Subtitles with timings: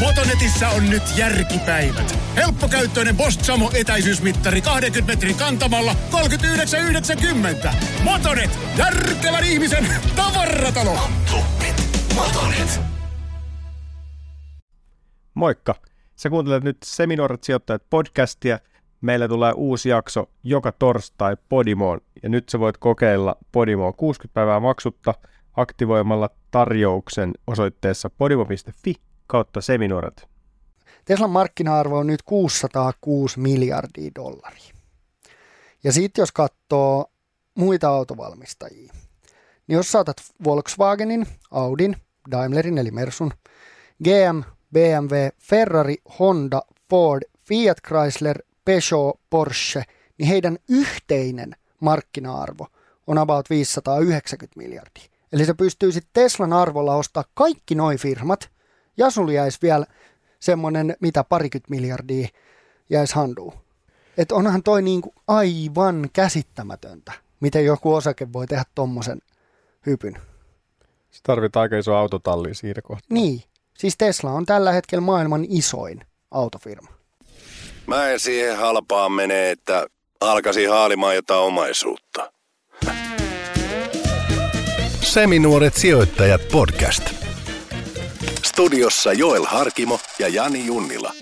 [0.00, 2.18] Motonetissä on nyt järkipäivät.
[2.36, 5.92] Helppokäyttöinen Bosch Samo etäisyysmittari 20 metrin kantamalla
[7.66, 7.74] 39,90.
[8.04, 9.86] Motonet, järkevän ihmisen
[10.16, 10.98] tavaratalo.
[12.14, 12.80] Motonet.
[15.34, 15.74] Moikka!
[16.16, 18.58] Sä kuuntelet nyt Seminoorat sijoittajat podcastia.
[19.00, 24.60] Meillä tulee uusi jakso joka torstai Podimoon ja nyt sä voit kokeilla Podimoa 60 päivää
[24.60, 25.14] maksutta
[25.56, 30.28] aktivoimalla tarjouksen osoitteessa podimo.fi kautta Seminuoret.
[31.04, 34.74] Teslan markkina-arvo on nyt 606 miljardia dollaria.
[35.84, 37.10] Ja sitten jos katsoo
[37.54, 38.92] muita autovalmistajia,
[39.66, 41.96] niin jos saatat Volkswagenin, Audin,
[42.30, 43.30] Daimlerin eli Mersun,
[44.04, 44.42] GM,
[44.72, 49.82] BMW, Ferrari, Honda, Ford, Fiat Chrysler, Peugeot, Porsche,
[50.18, 52.66] niin heidän yhteinen markkina-arvo
[53.06, 55.04] on about 590 miljardia.
[55.32, 58.50] Eli se pystyy sitten Teslan arvolla ostaa kaikki noin firmat,
[58.96, 59.86] ja sulla jäisi vielä
[60.40, 62.28] semmoinen, mitä parikymmentä miljardia
[62.90, 63.52] jäisi handuun.
[64.18, 69.18] Että onhan toi niinku aivan käsittämätöntä, miten joku osake voi tehdä tommosen
[69.86, 70.16] hypyn.
[71.10, 73.06] Se tarvitaan aika iso autotalli siinä kohtaa.
[73.10, 73.42] Niin,
[73.78, 76.88] siis Tesla on tällä hetkellä maailman isoin autofirma.
[77.86, 79.86] Mä en siihen halpaan mene, että
[80.20, 82.32] alkaisin haalimaan jotain omaisuutta.
[85.00, 87.25] Seminuoret sijoittajat podcast.
[88.56, 91.12] Studiossa Joel Harkimo ja Jani Junnila.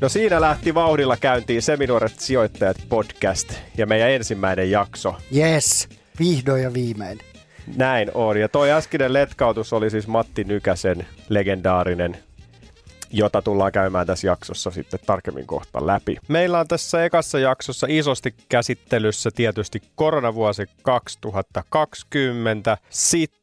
[0.00, 5.14] No siinä lähti vauhdilla käyntiin Seminuoret sijoittajat podcast ja meidän ensimmäinen jakso.
[5.36, 7.18] Yes, vihdoin ja viimein.
[7.76, 8.40] Näin on.
[8.40, 12.18] Ja toi äskeinen letkautus oli siis Matti Nykäsen legendaarinen
[13.10, 16.16] jota tullaan käymään tässä jaksossa sitten tarkemmin kohta läpi.
[16.28, 22.78] Meillä on tässä ekassa jaksossa isosti käsittelyssä tietysti koronavuosi 2020.
[22.90, 23.41] Sitten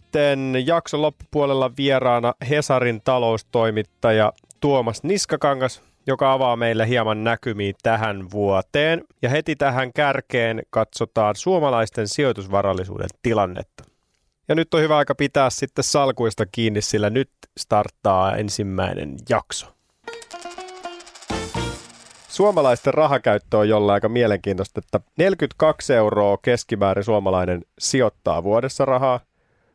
[0.66, 9.04] jakson loppupuolella vieraana Hesarin taloustoimittaja Tuomas Niskakangas, joka avaa meille hieman näkymiä tähän vuoteen.
[9.22, 13.84] Ja heti tähän kärkeen katsotaan suomalaisten sijoitusvarallisuuden tilannetta.
[14.48, 19.68] Ja nyt on hyvä aika pitää sitten salkuista kiinni, sillä nyt starttaa ensimmäinen jakso.
[22.30, 29.20] Suomalaisten rahakäyttö on jollain aika mielenkiintoista, että 42 euroa keskimäärin suomalainen sijoittaa vuodessa rahaa,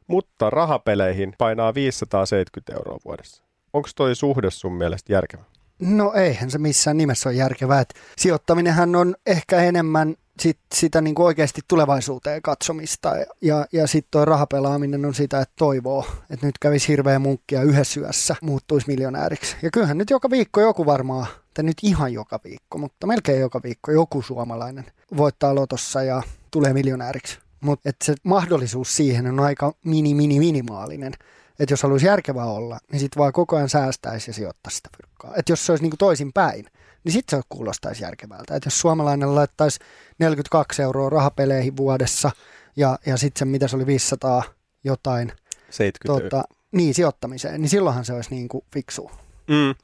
[0.07, 3.45] mutta rahapeleihin painaa 570 euroa vuodessa.
[3.73, 5.45] Onko toi suhde sun mielestä järkevä?
[5.79, 7.81] No eihän se missään nimessä ole järkevää.
[7.81, 14.25] Et sijoittaminenhan on ehkä enemmän sit, sitä niin oikeasti tulevaisuuteen katsomista ja, ja sitten tuo
[14.25, 19.57] rahapelaaminen on sitä, että toivoo, että nyt kävisi hirveä munkkia yhdessä yössä, muuttuisi miljonääriksi.
[19.63, 23.61] Ja kyllähän nyt joka viikko joku varmaan, tai nyt ihan joka viikko, mutta melkein joka
[23.63, 24.85] viikko joku suomalainen
[25.17, 27.44] voittaa lotossa ja tulee miljonääriksi.
[27.65, 31.13] Mutta se mahdollisuus siihen on aika mini, mini, minimaalinen.
[31.59, 35.37] Että jos haluaisi järkevää olla, niin sitten vaan koko ajan säästäisi ja sijoittaisi sitä fyrkkaa.
[35.37, 36.67] Että jos se olisi niin kuin toisin päin,
[37.05, 38.57] niin sitten se kuulostaisi järkevältä.
[38.57, 39.79] Että jos suomalainen laittaisi
[40.19, 42.31] 42 euroa rahapeleihin vuodessa
[42.77, 44.43] ja, ja sitten se, mitä se oli 500
[44.85, 45.33] jotain
[45.71, 49.11] 70 tota, niin, sijoittamiseen, niin silloinhan se olisi niin kuin fiksu.
[49.49, 49.75] Mm.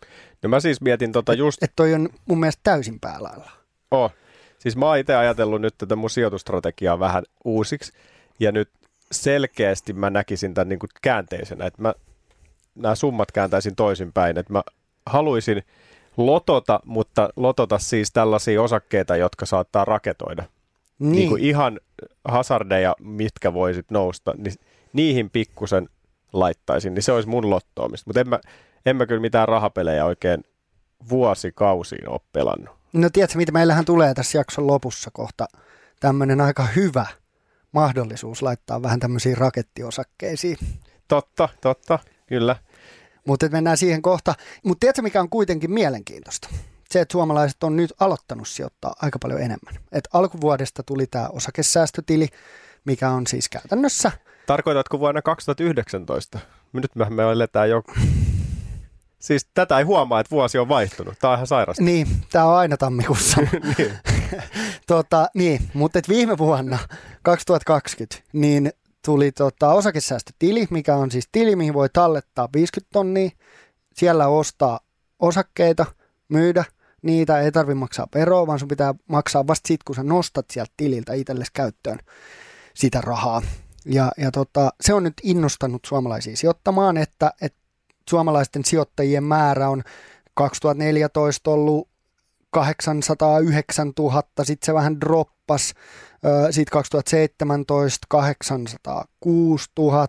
[0.43, 1.63] No mä siis mietin tota just...
[1.63, 3.51] Että toi on mun mielestä täysin päälailla.
[3.91, 4.13] Oh.
[4.61, 7.93] Siis mä oon itse ajatellut nyt tätä mun sijoitustrategiaa vähän uusiksi
[8.41, 8.71] ja nyt
[9.13, 11.95] selkeästi mä näkisin tämän niin kuin käänteisenä, että mä
[12.75, 14.63] nämä summat kääntäisin toisinpäin, että mä
[15.07, 15.63] haluaisin
[16.17, 20.45] lotota, mutta lotota siis tällaisia osakkeita, jotka saattaa raketoida.
[20.99, 21.13] Niin.
[21.13, 21.81] niin kuin ihan
[22.25, 24.55] hazardeja, mitkä voisit nousta, niin
[24.93, 25.89] niihin pikkusen
[26.33, 28.09] laittaisin, niin se olisi mun lottoamista.
[28.09, 28.41] Mutta en mä,
[28.87, 30.45] en mä kyllä mitään rahapelejä oikein
[31.09, 32.80] vuosikausiin ole pelannut.
[32.93, 35.47] No tiedätkö, mitä meillähän tulee tässä jakson lopussa kohta
[36.01, 37.07] tämmöinen aika hyvä
[37.73, 40.57] mahdollisuus laittaa vähän tämmöisiin rakettiosakkeisiin.
[41.09, 42.57] Totta, totta, kyllä.
[43.27, 44.35] Mutta mennään siihen kohta.
[44.65, 46.49] Mutta tiedätkö, mikä on kuitenkin mielenkiintoista?
[46.91, 49.75] Se, että suomalaiset on nyt aloittanut sijoittaa aika paljon enemmän.
[49.93, 52.29] Et alkuvuodesta tuli tämä osakesäästötili,
[52.85, 54.13] mikä on siis käytännössä...
[54.47, 56.39] Tarkoitatko vuonna 2019?
[56.73, 57.83] Nyt me, me eletään jo...
[59.21, 61.15] Siis tätä ei huomaa, että vuosi on vaihtunut.
[61.21, 61.83] Tämä on ihan sairasta.
[61.83, 63.41] Niin, tämä on aina tammikuussa.
[63.79, 63.93] niin.
[64.87, 66.79] tota, niin, mutta viime vuonna,
[67.23, 68.73] 2020, niin
[69.05, 73.31] tuli tota, osakesäästötili, mikä on siis tili, mihin voi tallettaa 50 tonnia.
[73.95, 74.81] Siellä ostaa
[75.19, 75.87] osakkeita,
[76.29, 76.65] myydä
[77.03, 80.73] niitä, ei tarvitse maksaa veroa, vaan sun pitää maksaa vasta sitten, kun sä nostat sieltä
[80.77, 81.99] tililtä itsellesi käyttöön
[82.75, 83.43] sitä rahaa.
[83.85, 87.60] Ja, ja tota, se on nyt innostanut suomalaisia sijoittamaan, että, että
[88.11, 89.83] suomalaisten sijoittajien määrä on
[90.35, 91.89] 2014 ollut
[92.51, 95.75] 809 000, sitten se vähän droppas
[96.51, 100.09] sitten 2017 806 000,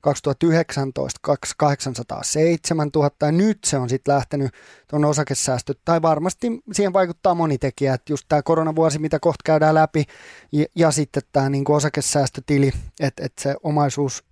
[0.00, 1.20] 2019
[1.56, 4.50] 807 000 ja nyt se on sitten lähtenyt
[4.88, 9.74] tuon osakesäästö, tai varmasti siihen vaikuttaa moni tekijä, että just tämä koronavuosi, mitä kohta käydään
[9.74, 10.04] läpi,
[10.52, 14.24] ja, ja sitten tämä niin osakesäästötili, että, että se omaisuus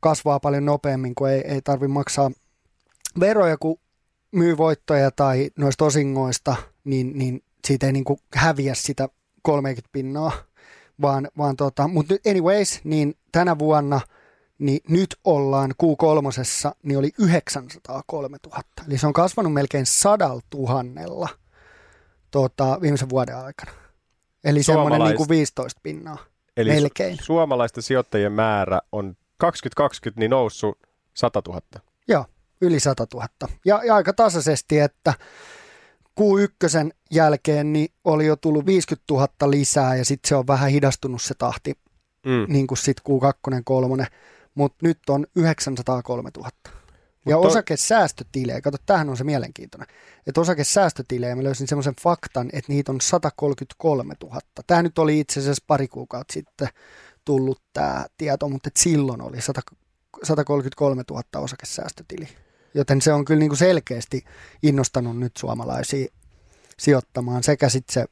[0.00, 2.30] kasvaa paljon nopeammin, kun ei, ei tarvitse maksaa
[3.20, 3.78] veroja, kun
[4.32, 9.08] myy voittoja tai noista osingoista, niin, niin siitä ei niin kuin häviä sitä
[9.42, 10.32] 30 pinnaa,
[11.02, 14.00] vaan, vaan tota, mutta anyways, niin tänä vuonna–
[14.60, 18.62] niin nyt ollaan Q3, niin oli 903 000.
[18.86, 21.28] Eli se on kasvanut melkein sadalla tuhannella
[22.30, 23.72] tota, viimeisen vuoden aikana.
[24.44, 26.18] Eli semmoinen niin kuin 15 pinnaa.
[26.56, 27.18] Eli melkein.
[27.18, 30.78] Su- suomalaisten sijoittajien määrä on 2020 niin noussut
[31.14, 31.60] 100 000.
[32.08, 32.24] Joo,
[32.60, 33.28] yli 100 000.
[33.64, 35.14] Ja, ja aika tasaisesti, että
[36.20, 41.22] Q1 jälkeen niin oli jo tullut 50 000 lisää ja sitten se on vähän hidastunut
[41.22, 41.74] se tahti,
[42.26, 42.46] mm.
[42.48, 44.06] niin kuin sitten Q2, 3
[44.54, 46.50] mutta nyt on 903 000.
[47.26, 49.88] Ja Mut osakesäästötilejä, kato, tämähän on se mielenkiintoinen,
[50.26, 54.40] että osakesäästötilejä, mä löysin semmoisen faktan, että niitä on 133 000.
[54.66, 56.68] Tämä nyt oli itse asiassa pari kuukautta sitten
[57.30, 59.60] tullut tämä tieto, mutta että silloin oli 100,
[60.22, 62.28] 133 000 osakesäästötili.
[62.74, 64.24] Joten se on kyllä niin kuin selkeästi
[64.62, 66.06] innostanut nyt suomalaisia
[66.78, 68.04] sijoittamaan sekä sitten se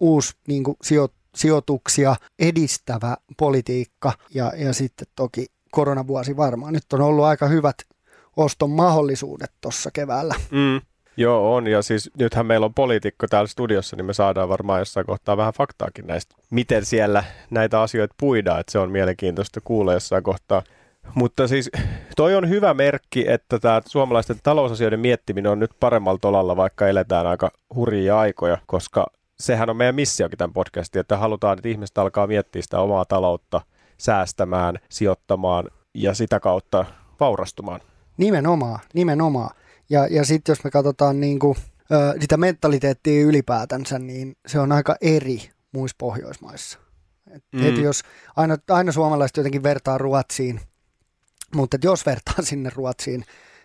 [0.00, 6.72] uusi niin kuin sijo, sijoituksia edistävä politiikka ja, ja sitten toki koronavuosi varmaan.
[6.72, 7.76] Nyt on ollut aika hyvät
[8.36, 10.34] oston mahdollisuudet tuossa keväällä.
[10.50, 10.80] Mm.
[11.16, 11.66] Joo, on.
[11.66, 15.52] Ja siis nythän meillä on poliitikko täällä studiossa, niin me saadaan varmaan jossain kohtaa vähän
[15.52, 18.60] faktaakin näistä, miten siellä näitä asioita puidaan.
[18.60, 20.62] Että se on mielenkiintoista kuulla jossain kohtaa.
[21.14, 21.70] Mutta siis
[22.16, 27.26] toi on hyvä merkki, että tämä suomalaisten talousasioiden miettiminen on nyt paremmalla tolalla, vaikka eletään
[27.26, 29.06] aika hurjia aikoja, koska
[29.40, 33.60] sehän on meidän missiokin tämän podcastin, että halutaan, että ihmiset alkaa miettiä sitä omaa taloutta–
[33.98, 36.84] säästämään, sijoittamaan ja sitä kautta
[37.20, 37.80] vaurastumaan.
[38.16, 39.56] Nimenomaan, nimenomaan.
[39.90, 41.56] Ja, ja sitten jos me katsotaan niin kuin,
[41.92, 46.78] ö, sitä mentaliteettia ylipäätänsä, niin se on aika eri muissa Pohjoismaissa.
[47.30, 47.60] Et mm.
[47.60, 48.02] Heti jos
[48.36, 50.60] aina, aina suomalaiset jotenkin vertaa Ruotsiin,
[51.54, 53.24] mutta jos vertaa sinne Ruotsiin,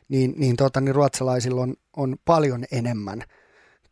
[0.10, 3.24] niin, niin, tota, niin ruotsalaisilla on, on paljon enemmän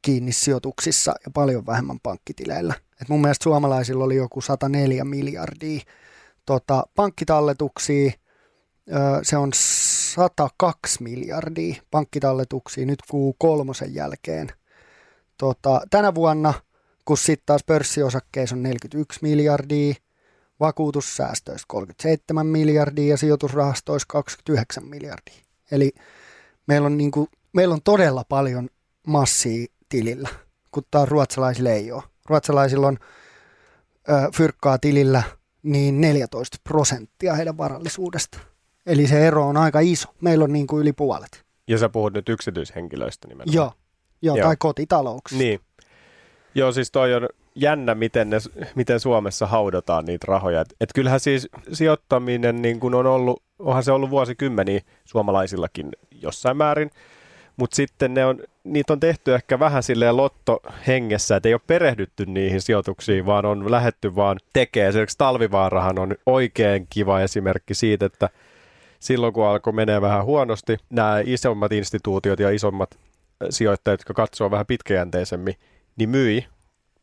[0.01, 2.73] kiinni sijoituksissa ja paljon vähemmän pankkitileillä.
[3.01, 5.79] Et mun mielestä suomalaisilla oli joku 104 miljardia
[6.45, 8.11] tota, pankkitalletuksia,
[9.23, 14.51] se on 102 miljardia pankkitalletuksia nyt kuu kolmosen jälkeen.
[15.37, 16.53] Tota, tänä vuonna,
[17.05, 19.93] kun sitten taas pörssiosakkeissa on 41 miljardia,
[20.59, 25.41] vakuutussäästöistä 37 miljardia ja sijoitusrahastoissa 29 miljardia.
[25.71, 25.91] Eli
[26.67, 28.69] meillä on, niin kuin, meillä on todella paljon
[29.07, 30.29] massia tilillä,
[30.71, 32.03] kun taas ruotsalaisilla ei ole.
[32.25, 32.97] Ruotsalaisilla on
[34.09, 35.23] ö, fyrkkaa tilillä–
[35.63, 38.39] niin 14 prosenttia heidän varallisuudesta.
[38.89, 40.09] Eli se ero on aika iso.
[40.21, 41.43] Meillä on niin kuin yli puolet.
[41.67, 43.55] Ja sä puhut nyt yksityishenkilöistä nimenomaan.
[43.55, 43.71] Joo,
[44.21, 44.47] Joo, Joo.
[44.47, 45.43] tai kotitalouksista.
[45.43, 45.59] Niin.
[46.55, 48.37] Joo, siis toi on jännä, miten, ne,
[48.75, 50.61] miten Suomessa haudataan niitä rahoja.
[50.61, 55.89] Et, et kyllähän siis sijoittaminen niin kun on ollut, onhan se ollut vuosikymmeniä suomalaisillakin
[56.21, 56.91] jossain määrin,
[57.57, 61.61] mutta sitten ne on, niitä on tehty ehkä vähän silleen lotto hengessä, että ei ole
[61.67, 64.89] perehdytty niihin sijoituksiin, vaan on lähetty vaan tekemään.
[64.89, 68.29] Esimerkiksi Talvivaarahan on oikein kiva esimerkki siitä, että
[68.99, 72.99] silloin kun alkoi menee vähän huonosti, nämä isommat instituutiot ja isommat
[73.49, 75.55] sijoittajat, jotka katsoo vähän pitkäjänteisemmin,
[75.95, 76.45] niin myi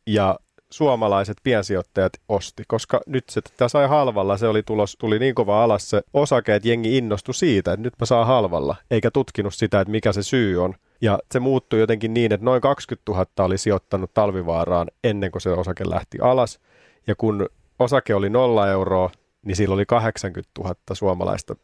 [0.05, 0.39] ja
[0.69, 5.63] suomalaiset piensijoittajat osti, koska nyt se tämä sai halvalla, se oli tulos, tuli niin kova
[5.63, 9.81] alas se osake, että jengi innostui siitä, että nyt mä saan halvalla, eikä tutkinut sitä,
[9.81, 10.73] että mikä se syy on.
[11.01, 15.49] Ja se muuttui jotenkin niin, että noin 20 000 oli sijoittanut talvivaaraan ennen kuin se
[15.49, 16.59] osake lähti alas.
[17.07, 17.49] Ja kun
[17.79, 19.09] osake oli nolla euroa,
[19.45, 21.55] niin sillä oli 80 000 suomalaista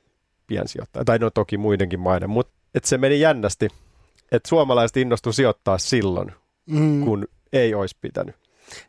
[0.47, 1.05] piensijoittajaa.
[1.05, 3.67] Tai no toki muidenkin maiden, mutta et se meni jännästi,
[4.31, 6.31] että suomalaiset innostu sijoittaa silloin,
[6.69, 7.03] mm.
[7.03, 8.35] kun ei olisi pitänyt.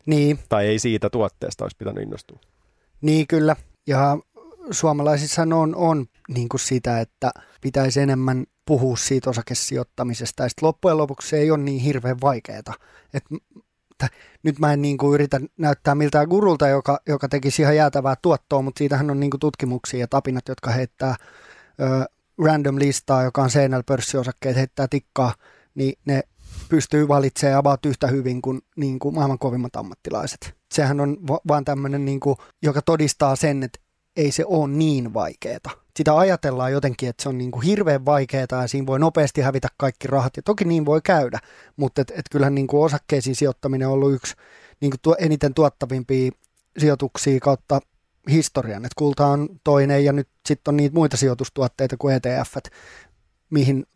[0.07, 0.39] Niin.
[0.49, 2.39] Tai ei siitä tuotteesta olisi pitänyt innostua.
[3.01, 3.57] Niin kyllä.
[3.87, 4.19] Ja
[4.71, 7.31] suomalaisissa on, on niin kuin sitä, että
[7.61, 10.43] pitäisi enemmän puhua siitä osakesijoittamisesta.
[10.43, 12.59] Ja loppujen lopuksi se ei ole niin hirveän vaikeaa.
[13.15, 13.35] että
[14.43, 18.63] nyt mä en niin kuin yritä näyttää miltään gurulta, joka, joka tekisi ihan jäätävää tuottoa,
[18.63, 21.17] mutta siitähän on niin kuin tutkimuksia ja tapinat, jotka heittää
[22.45, 25.35] random listaa, joka on seinällä pörssiosakkeet, heittää tikkaa,
[25.75, 26.23] niin ne
[26.69, 30.55] pystyy valitsemaan about yhtä hyvin kuin, niin kuin maailman kovimmat ammattilaiset.
[30.75, 32.21] Sehän on va- vaan tämmöinen, niin
[32.63, 33.81] joka todistaa sen, että
[34.17, 35.85] ei se ole niin vaikeaa.
[35.97, 39.69] Sitä ajatellaan jotenkin, että se on niin kuin hirveän vaikeaa ja siinä voi nopeasti hävitä
[39.77, 40.37] kaikki rahat.
[40.37, 41.39] Ja toki niin voi käydä,
[41.77, 44.35] mutta et, et kyllähän niin kuin osakkeisiin sijoittaminen on ollut yksi
[44.81, 46.31] niin kuin tuo, eniten tuottavimpia
[46.79, 47.81] sijoituksia kautta
[48.31, 52.57] historian, että kulta on toinen ja nyt sitten on niitä muita sijoitustuotteita kuin ETF,
[53.51, 53.87] mihin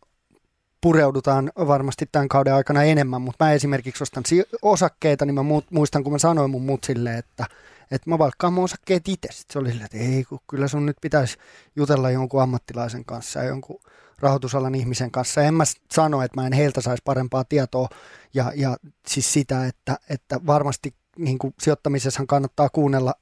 [0.81, 4.25] pureudutaan varmasti tämän kauden aikana enemmän, mutta mä esimerkiksi ostan
[4.63, 7.47] osakkeita, niin mä muistan, kun mä sanoin mun mutsille, että,
[7.91, 9.29] että mä valkkaan mun osakkeet itse.
[9.31, 11.37] Sitten se oli silleen, että ei, kun kyllä sun nyt pitäisi
[11.77, 13.81] jutella jonkun ammattilaisen kanssa ja jonkun
[14.19, 15.43] rahoitusalan ihmisen kanssa.
[15.43, 17.89] En mä sano, että mä en heiltä saisi parempaa tietoa
[18.35, 23.15] ja, ja siis sitä, että, että varmasti niin kuin sijoittamisessa kannattaa kuunnella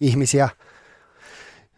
[0.00, 0.48] ihmisiä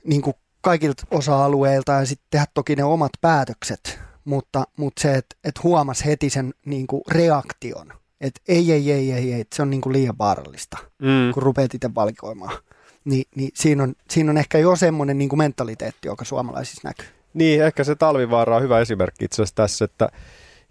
[0.04, 5.36] niin kuin kaikilta osa-alueilta ja sitten tehdä toki ne omat päätökset, mutta, mutta se, että,
[5.44, 9.70] että huomasi heti sen niin kuin reaktion, että ei, ei, ei, ei, ei, se on
[9.70, 11.32] niin kuin liian vaarallista, mm.
[11.34, 12.58] kun rupeat itse valikoimaan.
[13.04, 17.06] Ni, niin siinä, on, siinä on ehkä jo semmoinen niin kuin mentaliteetti, joka suomalaisissa näkyy.
[17.34, 20.08] Niin, ehkä se talvivaara on hyvä esimerkki itse asiassa tässä, että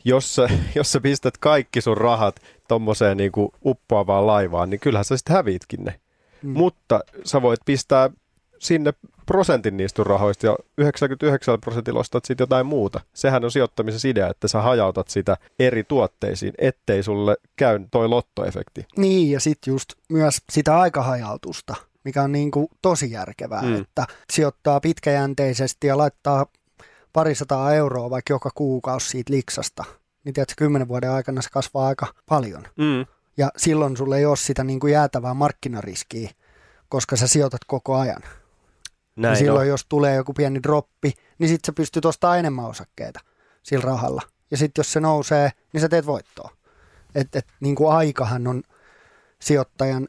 [0.06, 2.36] jos sä, jos sä pistät kaikki sun rahat
[2.68, 6.00] tommoseen niin kuin uppoavaan laivaan, niin kyllähän sä sitten häviitkin ne.
[6.46, 6.58] Mm.
[6.58, 8.10] Mutta sä voit pistää
[8.60, 8.94] sinne
[9.26, 13.02] prosentin niistä rahoista ja 99 prosentilla ostat sitten jotain muuta.
[13.14, 18.86] Sehän on sijoittamisen idea, että sä hajautat sitä eri tuotteisiin, ettei sulle käy toi lottoefekti.
[18.98, 23.76] Niin, ja sitten just myös sitä aikahajautusta, mikä on niin kuin tosi järkevää, mm.
[23.76, 26.46] että sijoittaa pitkäjänteisesti ja laittaa
[27.14, 29.84] parisataa euroa vaikka joka kuukausi siitä liksasta,
[30.24, 32.64] niin tiedätkö, kymmenen vuoden aikana se kasvaa aika paljon.
[32.78, 33.06] Mm.
[33.38, 36.30] Ja silloin sulle ei ole sitä niin kuin jäätävää markkinariskiä,
[36.90, 38.22] koska sä sijoitat koko ajan.
[39.16, 39.68] Näin ja silloin, on.
[39.68, 43.20] jos tulee joku pieni droppi, niin sitten sä pystyt ostamaan enemmän osakkeita
[43.64, 44.22] sillä rahalla.
[44.52, 46.52] Ja sitten jos se nousee, niin sä teet voittoa.
[47.16, 48.64] Et, et, niin kuin aikahan on
[49.42, 50.08] sijoittajan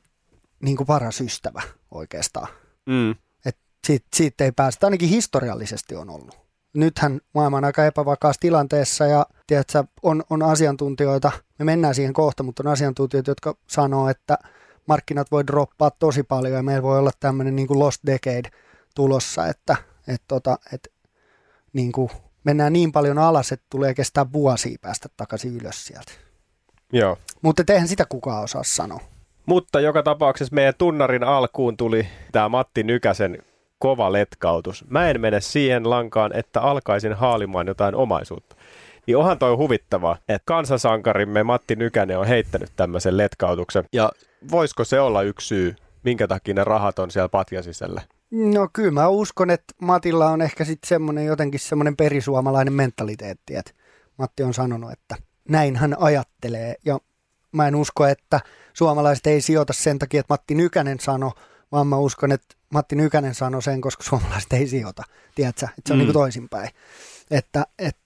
[0.60, 2.48] niin kuin paras ystävä oikeastaan.
[2.86, 3.10] Mm.
[3.44, 6.45] Et siitä, siitä ei päästä, ainakin historiallisesti on ollut.
[6.76, 12.42] Nythän maailma on aika epävakaassa tilanteessa ja tiedätkö, on, on asiantuntijoita, me mennään siihen kohta,
[12.42, 14.38] mutta on asiantuntijoita, jotka sanoo, että
[14.86, 18.50] markkinat voi droppaa tosi paljon ja meillä voi olla tämmöinen niin kuin lost decade–
[18.96, 19.76] tulossa, että
[20.08, 20.92] et tota, et,
[21.72, 22.10] niin kuin
[22.44, 26.12] mennään niin paljon alas, että tulee kestää vuosia päästä takaisin ylös sieltä.
[26.92, 27.18] Joo.
[27.42, 29.00] Mutta eihän sitä kukaan osaa sanoa.
[29.46, 33.38] Mutta joka tapauksessa meidän tunnarin alkuun tuli tämä Matti Nykäsen
[33.78, 34.84] kova letkautus.
[34.88, 38.56] Mä en mene siihen lankaan, että alkaisin haalimaan jotain omaisuutta.
[39.06, 43.84] Niin onhan toi huvittavaa, että kansasankarimme Matti Nykänen on heittänyt tämmöisen letkautuksen.
[43.92, 44.12] Ja
[44.50, 48.02] voisiko se olla yksi syy, minkä takia ne rahat on siellä patjan sisällä?
[48.30, 53.72] No kyllä mä uskon, että Matilla on ehkä sitten semmoinen jotenkin semmoinen perisuomalainen mentaliteetti, että
[54.18, 55.16] Matti on sanonut, että
[55.48, 56.98] näin hän ajattelee ja
[57.52, 58.40] mä en usko, että
[58.72, 61.30] suomalaiset ei sijoita sen takia, että Matti Nykänen sanoi,
[61.72, 65.02] vaan mä uskon, että Matti Nykänen sanoi sen, koska suomalaiset ei sijoita,
[65.34, 65.98] tiedätkö, että se on mm.
[65.98, 66.70] niin kuin toisinpäin.
[67.30, 68.02] Että, että,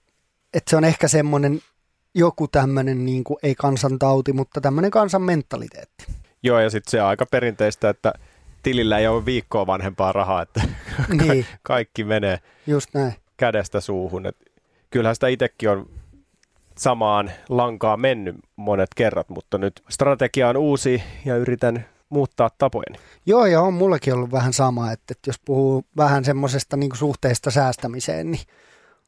[0.53, 1.61] että se on ehkä semmoinen
[2.13, 6.05] joku tämmöinen, niin kuin, ei kansantauti, mutta tämmöinen kansan mentaliteetti.
[6.43, 8.13] Joo, ja sitten se on aika perinteistä, että
[8.63, 10.61] tilillä ei ole viikkoa vanhempaa rahaa, että
[11.21, 11.43] niin.
[11.43, 13.13] ka- kaikki menee Just näin.
[13.37, 14.25] kädestä suuhun.
[14.25, 14.37] Et
[14.89, 15.89] kyllähän sitä itsekin on
[16.77, 22.99] samaan lankaan mennyt monet kerrat, mutta nyt strategia on uusi ja yritän muuttaa tapojeni.
[23.25, 27.51] Joo, ja on mullakin ollut vähän sama, että, että jos puhuu vähän semmoisesta niin suhteesta
[27.51, 28.43] säästämiseen, niin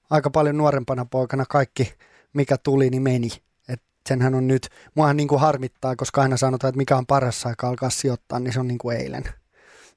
[0.09, 1.93] aika paljon nuorempana poikana kaikki,
[2.33, 3.29] mikä tuli, niin meni.
[3.69, 7.45] Et senhän on nyt, muahan niin kuin harmittaa, koska aina sanotaan, että mikä on paras
[7.45, 9.23] aika alkaa sijoittaa, niin se on niin kuin eilen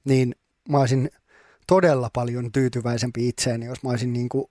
[0.07, 0.35] niin
[0.69, 1.09] mä olisin
[1.67, 4.45] todella paljon tyytyväisempi itseeni, jos mä olisin niin kuin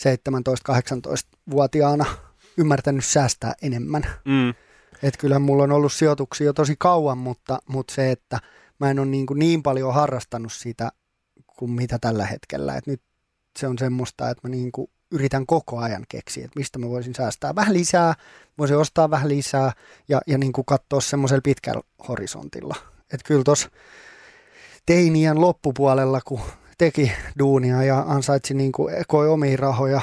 [0.00, 2.04] 17-18-vuotiaana
[2.56, 4.06] ymmärtänyt säästää enemmän.
[4.24, 4.54] Mm.
[5.04, 8.40] Että kyllähän mulla on ollut sijoituksia jo tosi kauan, mutta, mutta se, että
[8.80, 10.92] mä en ole niin, kuin niin paljon harrastanut sitä
[11.46, 12.76] kuin mitä tällä hetkellä.
[12.76, 13.02] Et nyt
[13.58, 17.14] se on semmoista, että mä niin kuin yritän koko ajan keksiä, että mistä mä voisin
[17.14, 18.14] säästää vähän lisää,
[18.58, 19.72] voisin ostaa vähän lisää
[20.08, 22.76] ja, ja niin kuin katsoa semmoisella pitkällä horisontilla.
[23.00, 23.68] Että kyllä tuossa
[24.86, 26.40] teinien loppupuolella, kun
[26.78, 30.00] teki duunia ja ansaitsi niin kuin ekoi omia rahoja,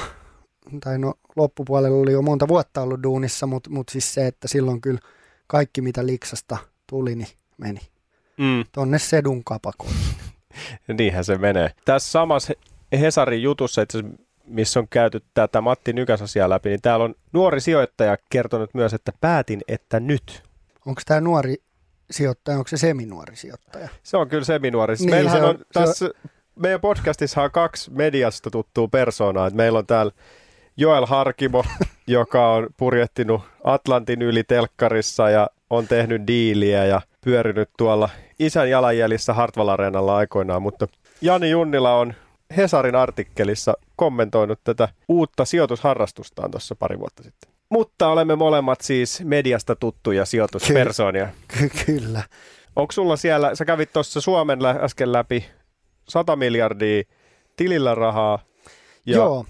[0.84, 4.82] tai no loppupuolella oli jo monta vuotta ollut duunissa, mutta mut siis se, että silloin
[4.82, 5.00] kyllä
[5.48, 7.28] kaikki mitä liksasta tuli, niin
[7.58, 7.80] meni.
[8.38, 8.66] Mm.
[8.72, 9.98] Tonne sedun kapakoihin.
[10.98, 11.72] Niinhän se menee.
[11.86, 12.54] Tässä samassa
[13.00, 14.04] Hesarin jutussa, että
[14.46, 19.12] missä on käyty tätä Matti Nykäs-asiaa läpi, niin täällä on nuori sijoittaja kertonut myös, että
[19.22, 20.44] päätin, että nyt.
[20.86, 21.56] Onko tämä nuori
[22.12, 23.90] sijoittaja, onko se seminuori sijoittaja?
[24.04, 24.96] Se on kyllä seminuori.
[25.00, 26.12] Niin, Meillähän on, on tässä, on...
[26.56, 29.50] meidän podcastissa on kaksi mediasta tuttua persoonaa.
[29.50, 30.12] meillä on täällä
[30.78, 31.64] Joel Harkimo,
[32.08, 38.10] joka on purjettinut Atlantin yli telkkarissa ja on tehnyt diiliä ja pyörinyt tuolla
[38.40, 40.88] isän jalanjäljissä Hartwall Areenalla aikoinaan, mutta
[41.22, 42.14] Jani Junnila on
[42.58, 47.52] Hesarin artikkelissa kommentoinut tätä uutta sijoitusharrastustaan tuossa pari vuotta sitten.
[47.70, 51.30] Mutta olemme molemmat siis mediasta tuttuja sijoituspersoonia.
[51.48, 52.24] Ky- kyllä.
[52.76, 55.46] Onko sulla siellä, sä kävit tuossa Suomen lä- äsken läpi,
[56.10, 57.04] 100 miljardia
[57.56, 58.40] tilillä rahaa.
[59.06, 59.16] Ja...
[59.16, 59.46] Joo,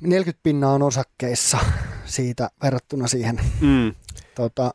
[0.00, 1.58] 40 pinnaa on osakkeissa
[2.04, 3.94] siitä verrattuna siihen mm.
[4.34, 4.74] tota,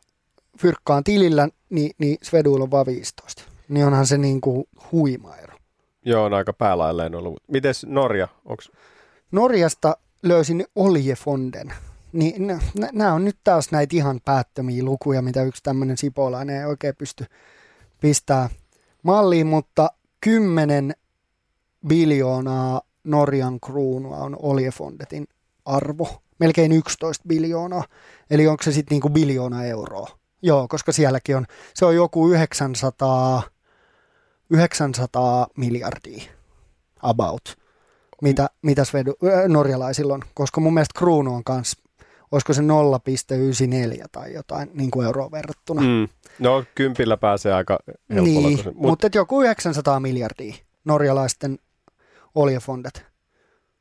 [0.60, 3.42] fyrkkaan tilillä, niin, niin Sveduilla on vain 15.
[3.68, 5.56] Niin onhan se niin kuin huima ero.
[6.04, 7.42] Joo, on aika päälailleen ollut.
[7.48, 8.28] Mites Norja?
[8.44, 8.70] Onks...
[9.32, 11.72] Norjasta löysin Oljefonden.
[12.12, 12.46] Niin,
[12.92, 17.24] nämä on nyt taas näitä ihan päättömiä lukuja, mitä yksi tämmöinen sipolainen ei oikein pysty
[18.00, 18.50] pistää
[19.02, 19.90] malliin, mutta
[20.20, 20.94] 10
[21.86, 25.26] biljoonaa Norjan kruunua on Oljefondetin
[25.64, 26.08] arvo.
[26.38, 27.84] Melkein 11 biljoonaa.
[28.30, 30.08] Eli onko se sitten niinku biljoona euroa?
[30.42, 33.42] Joo, koska sielläkin on, se on joku 900,
[34.50, 36.22] 900 miljardia
[37.02, 37.56] about,
[38.22, 41.78] mitä, mitä Svedu, äh, norjalaisilla on, koska mun mielestä kruunu on kanssa,
[42.32, 45.82] olisiko se 0,94 tai jotain niin kuin euroa verrattuna.
[45.82, 46.08] Mm.
[46.38, 47.78] No kympillä pääsee aika
[48.10, 48.48] helpolla.
[48.48, 48.74] Niin, Mut...
[48.76, 51.58] mutta joku 900 miljardia norjalaisten
[52.36, 53.06] oljefondet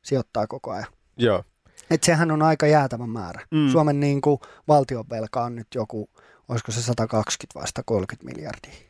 [0.02, 0.88] sijoittaa koko ajan.
[1.18, 1.44] Joo.
[1.90, 3.46] Et sehän on aika jäätävä määrä.
[3.52, 3.70] Mm.
[3.70, 6.10] Suomen niin kuin, valtionvelka on nyt joku
[6.50, 8.90] olisiko se 120 vai 130 miljardia.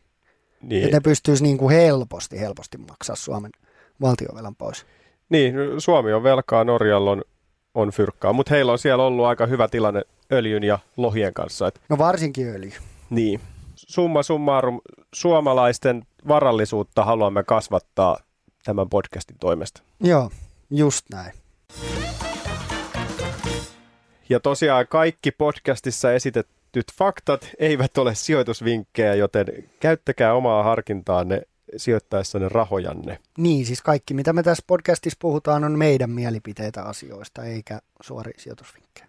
[0.61, 0.83] Niin.
[0.83, 3.51] Että ne pystyisi niin kuin helposti, helposti maksaa Suomen
[4.01, 4.85] valtiovelan pois.
[5.29, 7.21] Niin, Suomi on velkaa, Norjalla on,
[7.73, 11.67] on fyrkkaa, mutta heillä on siellä ollut aika hyvä tilanne öljyn ja lohien kanssa.
[11.67, 11.81] Et...
[11.89, 12.71] No varsinkin öljy.
[13.09, 13.39] Niin.
[13.75, 14.81] Summa summarum,
[15.13, 18.17] suomalaisten varallisuutta haluamme kasvattaa
[18.65, 19.81] tämän podcastin toimesta.
[19.99, 20.31] Joo,
[20.69, 21.33] just näin.
[24.29, 26.47] Ja tosiaan kaikki podcastissa esitet,
[26.79, 29.45] esitetyt faktat eivät ole sijoitusvinkkejä, joten
[29.79, 31.41] käyttäkää omaa harkintaanne
[31.77, 33.19] sijoittaessanne rahojanne.
[33.37, 39.07] Niin, siis kaikki mitä me tässä podcastissa puhutaan on meidän mielipiteitä asioista, eikä suoria sijoitusvinkkejä.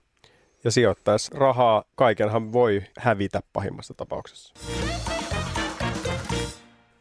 [0.64, 4.54] Ja sijoittaessa rahaa kaikenhan voi hävitä pahimmassa tapauksessa.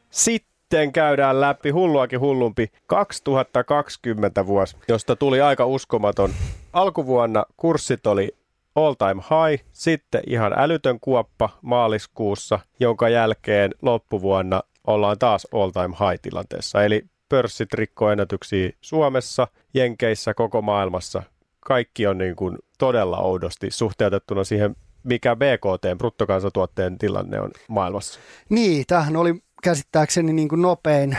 [0.10, 0.55] Sitten
[0.94, 6.30] käydään läpi hulluakin hullumpi 2020 vuosi, josta tuli aika uskomaton.
[6.74, 8.36] Alkuvuonna kurssit oli
[8.76, 15.96] all time high, sitten ihan älytön kuoppa maaliskuussa, jonka jälkeen loppuvuonna ollaan taas all time
[16.10, 16.84] high tilanteessa.
[16.84, 21.24] Eli pörssit rikkoo ennätyksiä Suomessa, Jenkeissä, koko maailmassa.
[21.60, 28.20] Kaikki on niin kuin todella oudosti suhteutettuna siihen, mikä BKT, bruttokansantuotteen tilanne on maailmassa.
[28.50, 29.36] Niin, tämähän oli
[29.66, 31.18] käsittääkseni niin kuin nopein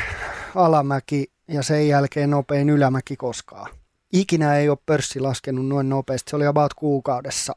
[0.54, 3.70] alamäki ja sen jälkeen nopein ylämäki koskaan
[4.12, 6.30] ikinä ei ole pörssi laskenut noin nopeasti.
[6.30, 7.56] Se oli about kuukaudessa,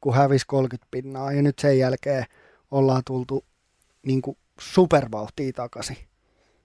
[0.00, 2.24] kun hävisi 30 pinnaa ja nyt sen jälkeen
[2.70, 3.44] ollaan tultu
[4.06, 5.96] niin kuin supervauhtia takaisin.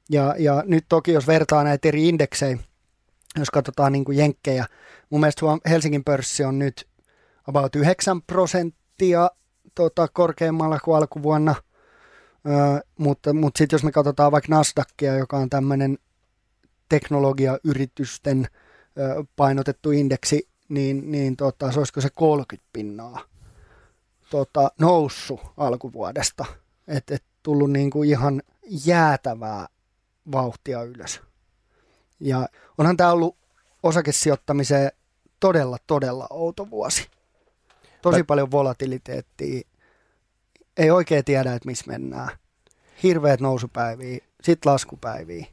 [0.10, 2.58] Ja, ja nyt toki, jos vertaa näitä eri indeksejä,
[3.40, 4.66] jos katsotaan niin kuin jenkkejä,
[5.10, 6.88] mun mielestä Helsingin pörssi on nyt
[7.48, 9.30] about 9 prosenttia
[9.76, 11.56] tota, korkeammalla kuin alkuvuonna,
[12.48, 15.98] öö, mutta, mutta sitten jos me katsotaan vaikka Nasdaqia, joka on tämmöinen
[16.90, 18.48] teknologiayritysten
[19.36, 23.22] painotettu indeksi, niin, niin tota, se olisiko se 30 pinnaa
[24.30, 26.46] tota, noussut alkuvuodesta.
[26.88, 28.42] Että et tullut niin kuin ihan
[28.86, 29.68] jäätävää
[30.32, 31.22] vauhtia ylös.
[32.20, 33.38] Ja onhan tämä ollut
[33.84, 34.92] osakesijoittamiseen
[35.40, 37.08] todella, todella outo vuosi.
[38.02, 38.24] Tosi Mä...
[38.24, 39.62] paljon volatiliteettia.
[40.80, 42.30] Ei oikein tiedä, että missä mennään.
[43.04, 45.46] Hirveät nousupäiviä, sitten laskupäiviä.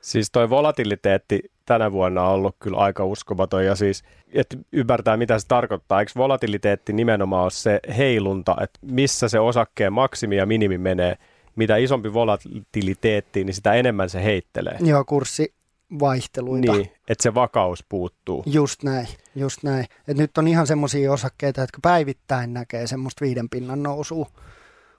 [0.00, 5.38] Siis toi volatiliteetti tänä vuonna on ollut kyllä aika uskomaton ja siis, että ymmärtää mitä
[5.38, 6.00] se tarkoittaa.
[6.00, 11.16] Eikö volatiliteetti nimenomaan ole se heilunta, että missä se osakkeen maksimi ja minimi menee.
[11.56, 14.76] Mitä isompi volatiliteetti, niin sitä enemmän se heittelee.
[14.80, 15.54] Joo, kurssi
[16.00, 16.72] vaihteluita.
[16.72, 18.42] Niin, että se vakaus puuttuu.
[18.46, 19.86] Just näin, just näin.
[20.08, 24.26] Et nyt on ihan semmoisia osakkeita, jotka päivittäin näkee semmoista viiden pinnan nousua,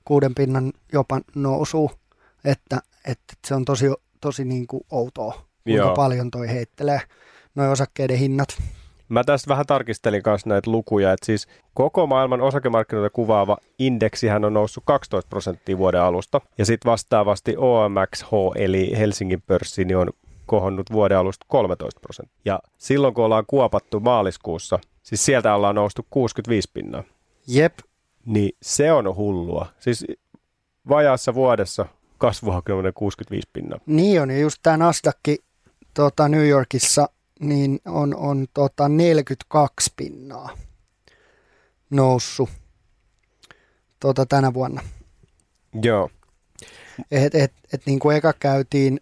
[0.06, 1.90] kuuden pinnan jopa nousua,
[2.46, 3.86] että, että se on tosi,
[4.22, 5.34] tosi niin kuin outoa
[5.64, 5.96] kuinka Joo.
[5.96, 7.02] paljon toi heittelee
[7.56, 8.48] noin osakkeiden hinnat.
[9.10, 14.54] Mä tästä vähän tarkistelin kanssa näitä lukuja, että siis koko maailman osakemarkkinoita kuvaava indeksihän on
[14.54, 20.10] noussut 12 prosenttia vuoden alusta, ja sitten vastaavasti OMXH eli Helsingin pörssi niin on
[20.46, 22.42] kohonnut vuoden alusta 13 prosenttia.
[22.46, 27.04] Ja silloin kun ollaan kuopattu maaliskuussa, siis sieltä ollaan noustu 65 pinnaa.
[27.48, 27.80] Jep.
[28.26, 29.66] Niin se on hullua.
[29.80, 30.06] Siis
[30.90, 31.86] vajaassa vuodessa
[32.18, 33.80] kasvuhakeminen 65 pinnaa.
[33.86, 35.18] Niin on, ja just tämä Nasdaq
[35.94, 40.50] tota, New Yorkissa niin on, on tota 42 pinnaa
[41.90, 42.50] noussut
[44.00, 44.82] tota, tänä vuonna.
[45.84, 46.10] Joo.
[47.12, 49.02] Et, et, et, niin kuin eka käytiin,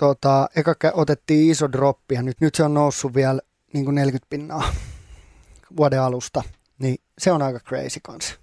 [0.00, 3.40] tota, eka otettiin iso droppi ja nyt, nyt se on noussut vielä
[3.72, 4.74] niin kuin 40 pinnaa
[5.76, 6.42] vuoden alusta.
[6.78, 8.34] Niin se on aika crazy kanssa.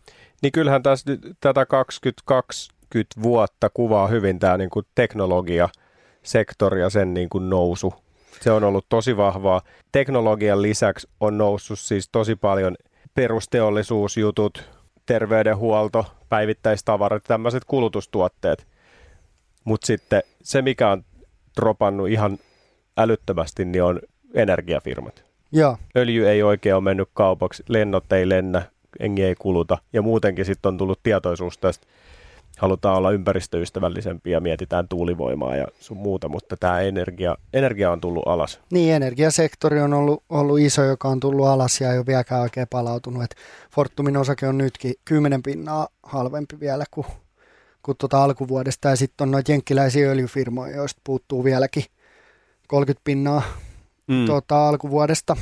[0.41, 1.05] Niin kyllähän tässä
[1.39, 5.69] tätä 2020 vuotta kuvaa hyvin tämä niin kuin teknologia–
[6.25, 7.93] sektori ja sen niin kuin nousu.
[8.41, 9.61] Se on ollut tosi vahvaa.
[9.91, 12.75] Teknologian lisäksi on noussut siis tosi paljon
[13.13, 14.69] perusteollisuusjutut,
[15.05, 18.67] terveydenhuolto, päivittäistavarat, tämmöiset kulutustuotteet.
[19.63, 21.05] Mutta sitten se, mikä on
[21.61, 22.37] dropannut ihan
[22.97, 23.99] älyttömästi, niin on
[24.33, 25.24] energiafirmat.
[25.55, 25.77] Joo.
[25.97, 28.61] Öljy ei oikein ole mennyt kaupaksi, lennot ei lennä,
[28.99, 29.77] engi ei kuluta.
[29.93, 31.87] Ja muutenkin sitten on tullut tietoisuus tästä,
[32.57, 38.27] halutaan olla ympäristöystävällisempiä ja mietitään tuulivoimaa ja sun muuta, mutta tämä energia, energia on tullut
[38.27, 38.59] alas.
[38.71, 42.67] Niin, energiasektori on ollut, ollut iso, joka on tullut alas ja ei ole vieläkään oikein
[42.69, 43.23] palautunut.
[43.23, 43.35] Et
[43.71, 47.07] Fortumin osake on nytkin 10 pinnaa halvempi vielä kuin,
[47.83, 48.89] kuin tuota alkuvuodesta.
[48.89, 51.83] Ja sitten on noita jenkkiläisiä öljyfirmoja, joista puuttuu vieläkin
[52.67, 53.41] 30 pinnaa
[54.07, 54.25] mm.
[54.25, 55.37] tuota, alkuvuodesta.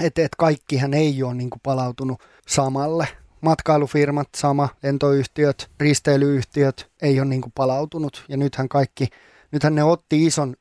[0.00, 3.08] Että et kaikkihan ei ole niinku palautunut samalle.
[3.40, 8.24] Matkailufirmat sama, lentoyhtiöt, risteilyyhtiöt ei ole niinku palautunut.
[8.28, 9.08] Ja nythän kaikki,
[9.52, 10.56] nythän ne otti ison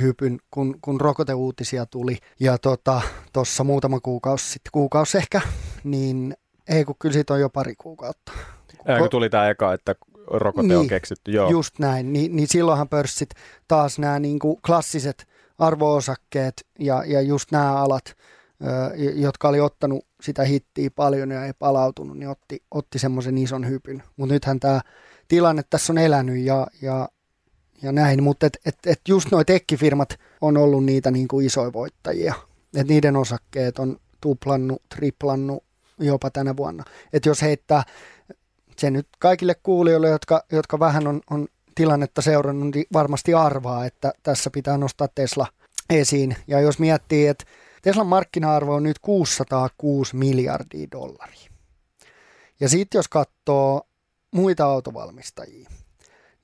[0.00, 2.18] hypyn, kun, kun rokoteuutisia tuli.
[2.40, 5.40] Ja tuossa tota, muutama kuukausi sitten, kuukausi ehkä,
[5.84, 6.36] niin
[6.68, 8.32] ei kun kyllä siitä on jo pari kuukautta.
[8.88, 9.94] Ja kun tuli tämä eka, että
[10.26, 11.50] rokote niin, on keksitty, joo.
[11.50, 13.30] Just näin, Ni, niin silloinhan pörssit
[13.68, 15.27] taas nämä niinku klassiset
[15.58, 18.16] arvoosakkeet ja, ja just nämä alat,
[19.14, 24.02] jotka oli ottanut sitä hittiä paljon ja ei palautunut, niin otti, otti semmoisen ison hypyn.
[24.16, 24.80] Mutta nythän tämä
[25.28, 27.08] tilanne tässä on elänyt ja, ja,
[27.82, 31.72] ja näin, mutta et, et, et just nuo tekkifirmat on ollut niitä niin kuin isoja
[31.72, 32.34] voittajia.
[32.76, 35.64] Et niiden osakkeet on tuplannut, triplannut
[35.98, 36.84] jopa tänä vuonna.
[37.12, 37.82] Et jos heittää
[38.76, 44.12] se nyt kaikille kuulijoille, jotka, jotka vähän on, on tilannetta seurannut, niin varmasti arvaa, että
[44.22, 45.46] tässä pitää nostaa Tesla
[45.90, 46.36] esiin.
[46.46, 47.44] Ja jos miettii, että
[47.82, 51.50] Teslan markkina-arvo on nyt 606 miljardia dollaria.
[52.60, 53.82] Ja sitten jos katsoo
[54.30, 55.68] muita autovalmistajia,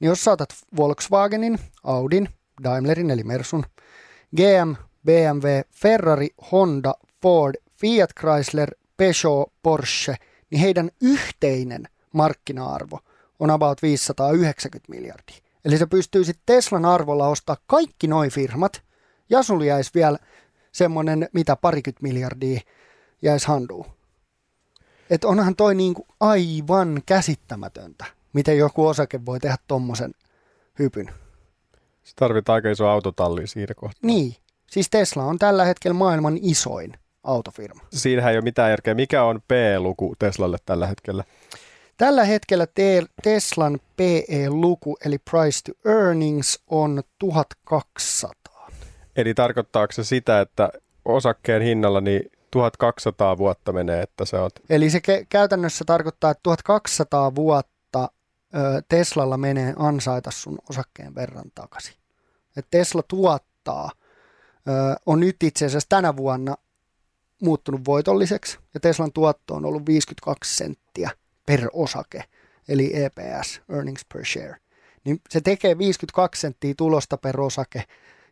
[0.01, 2.29] niin jos saatat Volkswagenin, Audin,
[2.65, 3.65] Daimlerin eli Mersun,
[4.37, 4.75] GM,
[5.07, 10.17] BMW, Ferrari, Honda, Ford, Fiat Chrysler, Peugeot, Porsche,
[10.51, 12.99] niin heidän yhteinen markkina-arvo
[13.39, 15.37] on about 590 miljardia.
[15.65, 18.83] Eli se pystyy sitten Teslan arvolla ostaa kaikki noin firmat,
[19.31, 20.19] ja sulla jäisi vielä
[20.73, 22.61] semmoinen, mitä parikymmentä miljardia
[23.23, 23.87] jäisi handuun.
[25.11, 30.15] Että onhan toi niinku aivan käsittämätöntä, miten joku osake voi tehdä tommosen
[30.79, 31.11] hypyn.
[32.05, 34.01] Se tarvitaan aika iso autotalli siinä kohtaa.
[34.03, 34.37] Niin.
[34.71, 36.93] Siis Tesla on tällä hetkellä maailman isoin
[37.25, 37.81] autofirma.
[37.93, 38.95] Siinähän ei ole mitään järkeä.
[38.95, 41.25] Mikä on P-luku Teslalle tällä hetkellä?
[41.97, 48.71] Tällä hetkellä te- Teslan PE-luku, eli price to earnings, on 1200.
[49.17, 50.69] Eli tarkoittaako se sitä, että
[51.05, 54.51] osakkeen hinnalla niin 1200 vuotta menee, että se on...
[54.71, 58.09] Eli se ke- käytännössä tarkoittaa, että 1200 vuotta
[58.55, 61.95] ö, Teslalla menee ansaita sun osakkeen verran takaisin.
[62.57, 63.91] Et Tesla tuottaa,
[64.69, 64.71] ö,
[65.07, 66.57] on nyt itse asiassa tänä vuonna
[67.43, 71.11] muuttunut voitolliseksi, ja Teslan tuotto on ollut 52 senttiä
[71.47, 72.25] per osake,
[72.69, 74.57] eli EPS, earnings per share.
[75.05, 77.85] Niin se tekee 52 senttiä tulosta per osake,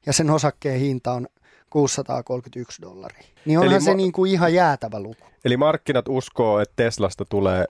[0.06, 1.26] ja sen osakkeen hinta on
[1.70, 3.24] 631 dollaria.
[3.44, 5.24] Niin onhan Eli se ma- niin kuin ihan jäätävä luku.
[5.44, 7.64] Eli markkinat uskoo, että Teslasta tulee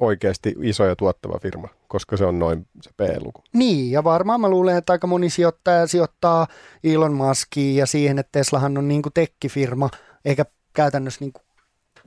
[0.00, 3.42] oikeasti iso ja tuottava firma, koska se on noin se P-luku.
[3.52, 6.46] Niin, ja varmaan mä luulen, että aika moni sijoittaja sijoittaa
[6.84, 9.90] Elon Muskiin ja siihen, että Teslahan on niin kuin tekkifirma,
[10.24, 11.42] eikä käytännössä niin kuin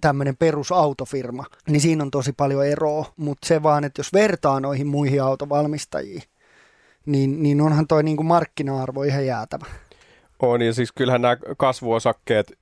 [0.01, 4.87] tämmöinen perusautofirma, niin siinä on tosi paljon eroa, mutta se vaan, että jos vertaa noihin
[4.87, 6.23] muihin autovalmistajiin,
[7.05, 9.65] niin, niin onhan toi niin kuin markkina-arvo ihan jäätävä.
[10.39, 12.53] On, ja siis kyllähän nämä kasvuosakkeet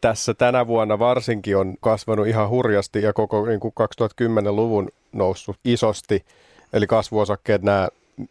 [0.00, 6.24] tässä tänä vuonna varsinkin on kasvanut ihan hurjasti ja koko niin kuin 2010-luvun noussut isosti.
[6.72, 7.88] Eli kasvuosakkeet, nämä,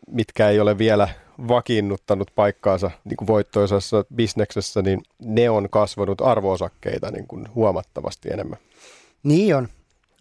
[0.07, 1.09] mitkä ei ole vielä
[1.47, 8.59] vakiinnuttanut paikkaansa niin kuin voittoisessa bisneksessä, niin ne on kasvanut arvoosakkeita niin kuin huomattavasti enemmän.
[9.23, 9.67] Niin on.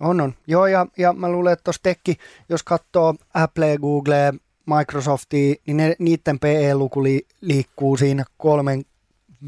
[0.00, 0.34] On, on.
[0.46, 2.16] Joo, ja, ja mä luulen, että tuossa tekki,
[2.48, 4.32] jos katsoo Apple, Google,
[4.78, 8.84] Microsoftia, niin ne, niiden PE-luku li, liikkuu siinä kolmen,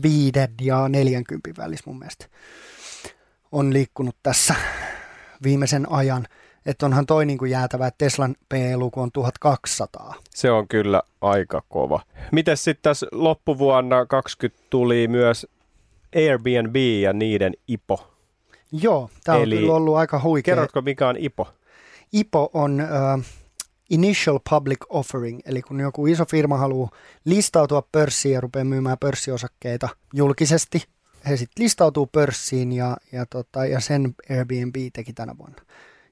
[0.03, 2.27] viiden ja 40 välissä mun mielestä.
[3.53, 4.55] On liikkunut tässä
[5.43, 6.27] viimeisen ajan.
[6.67, 10.15] Että onhan toi niin kuin jäätävä, että Teslan PE-luku on 1200.
[10.31, 12.01] Se on kyllä aika kova.
[12.33, 15.47] Miten sitten tässä loppuvuonna 20 tuli myös
[16.17, 18.13] Airbnb ja niiden IPO?
[18.73, 20.55] Joo, tämä on kyllä ollut aika huikea.
[20.55, 21.49] Kerrotko, mikä on IPO?
[22.13, 23.25] IPO on uh,
[23.91, 26.91] Initial Public Offering, eli kun joku iso firma haluaa
[27.25, 30.83] listautua pörssiin ja rupeaa myymään pörssiosakkeita julkisesti,
[31.29, 35.63] he sitten listautuu pörssiin ja, ja, tota, ja sen Airbnb teki tänä vuonna.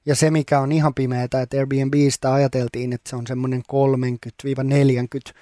[0.05, 3.63] Ja se, mikä on ihan pimeätä, että Airbnbistä ajateltiin, että se on semmoinen
[5.29, 5.33] 30-40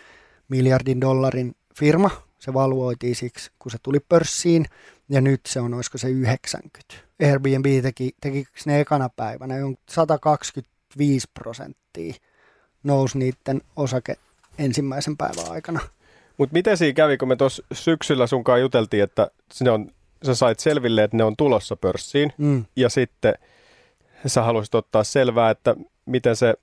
[0.50, 2.12] miljardin dollarin firma.
[2.40, 4.66] Se valuoitiin siksi, kun se tuli pörssiin,
[5.10, 6.96] ja nyt se on, olisiko se 90.
[7.24, 12.14] Airbnb teki, teki ne ekana päivänä, on 125 prosenttia
[12.84, 14.16] nousi niiden osake
[14.58, 15.80] ensimmäisen päivän aikana.
[16.38, 19.92] Mutta miten siinä kävi, kun me tuossa syksyllä sunkaan juteltiin, että sinne on,
[20.26, 22.66] sä sait selville, että ne on tulossa pörssiin, Mm.
[22.76, 23.34] ja sitten
[24.28, 26.54] sä haluaisit ottaa selvää, että miten se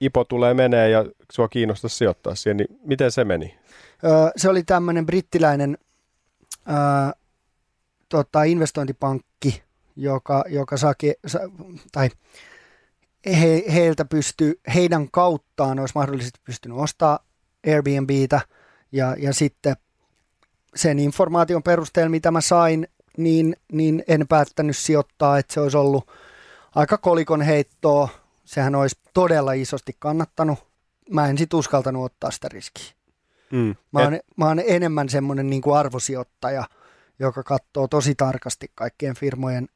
[0.00, 3.58] IPO tulee menee ja sua kiinnostaa sijoittaa siihen, niin miten se meni?
[4.04, 5.78] Öö, se oli tämmöinen brittiläinen
[6.68, 6.74] öö,
[8.08, 9.62] tota, investointipankki,
[9.96, 11.38] joka, joka saki, sa,
[11.92, 12.10] tai
[13.26, 17.18] he, heiltä pysty, heidän kauttaan olisi mahdollisesti pystynyt ostaa
[17.66, 18.40] Airbnbtä
[18.92, 19.76] ja, ja sitten
[20.74, 26.10] sen informaation perusteella, mitä mä sain, niin, niin en päättänyt sijoittaa, että se olisi ollut
[26.74, 28.08] aika kolikon heittoa.
[28.44, 30.58] Sehän olisi todella isosti kannattanut.
[31.10, 32.92] Mä en sit uskaltanut ottaa sitä riskiä.
[33.52, 33.74] Mm.
[33.92, 36.64] Mä oon, mä oon enemmän semmoinen niin kuin arvosijoittaja,
[37.18, 39.68] joka katsoo tosi tarkasti kaikkien firmojen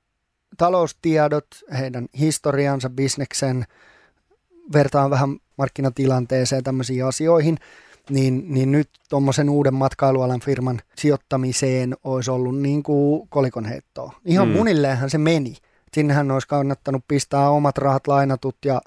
[0.56, 1.46] taloustiedot,
[1.78, 3.64] heidän historiansa, bisneksen,
[4.72, 7.58] vertaan vähän markkinatilanteeseen tämmöisiin asioihin,
[8.10, 14.12] niin, niin nyt tuommoisen uuden matkailualan firman sijoittamiseen olisi ollut niin kuin kolikon heittoa.
[14.24, 14.52] Ihan Mm.
[14.52, 14.58] mm.
[14.58, 15.56] munilleenhan se meni.
[15.94, 18.80] Sinnehän olisi kannattanut pistää omat rahat lainatut ja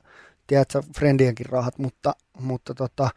[0.48, 3.10] tiedätkö, friendienkin rahat, mutta, mutta tota,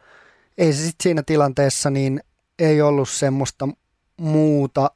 [0.57, 2.23] ei se sitten siinä tilanteessa niin
[2.59, 3.67] ei ollut semmoista
[4.17, 4.91] muuta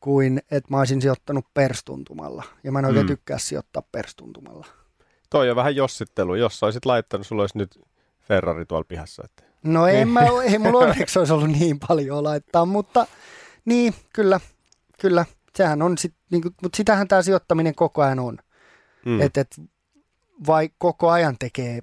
[0.00, 2.44] kuin, että mä olisin sijoittanut perstuntumalla.
[2.64, 3.08] Ja mä en oikein Mm.
[3.08, 4.66] tykkää sijoittaa perstuntumalla.
[5.30, 6.34] Toi on vähän jossittelu.
[6.34, 7.80] Jos olisit laittanut, sulla olisi nyt
[8.20, 9.22] Ferrari tuolla pihassa.
[9.24, 9.42] Että.
[9.62, 10.08] No ei, Niin.
[10.08, 13.06] mä, ei mulla onneksi olisi ollut niin paljon laittaa, mutta
[13.64, 14.40] niin, kyllä,
[15.00, 15.24] kyllä.
[15.58, 18.38] Sehän on sit, niin kuin, mutta sitähän tämä sijoittaminen koko ajan on.
[19.06, 19.20] Mm.
[19.20, 19.60] Että et,
[20.46, 21.80] vai koko ajan tekee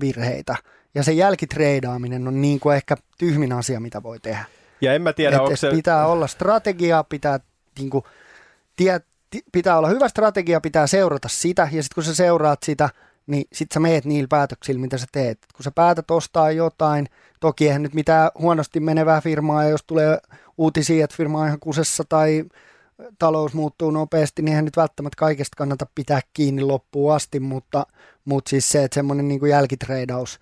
[0.00, 0.56] virheitä.
[0.94, 4.44] Ja se jälkitreidaaminen on niin kuin ehkä tyhmin asia, mitä voi tehdä.
[4.80, 5.70] ja en mä tiedä, Et, onko et se...
[5.70, 7.40] Pitää olla strategia, pitää,
[7.78, 8.04] niin kuin,
[8.76, 9.00] tie,
[9.30, 12.88] ti- pitää olla hyvä strategia, pitää seurata sitä, ja sitten kun sä seuraat sitä,
[13.26, 15.38] niin sitten sä meet niillä päätöksillä, mitä sä teet.
[15.56, 17.06] Kun sä päätät ostaa jotain,
[17.40, 20.18] toki eihän nyt mitään huonosti menevää firmaa, ja jos tulee
[20.58, 22.44] uutisia, että firma on ihan kusessa tai
[23.18, 27.86] talous muuttuu nopeasti, niin eihän nyt välttämättä kaikesta kannata pitää kiinni loppuun asti, mutta,
[28.24, 30.40] mutta siis se, että semmoinen niin jälkitreidaus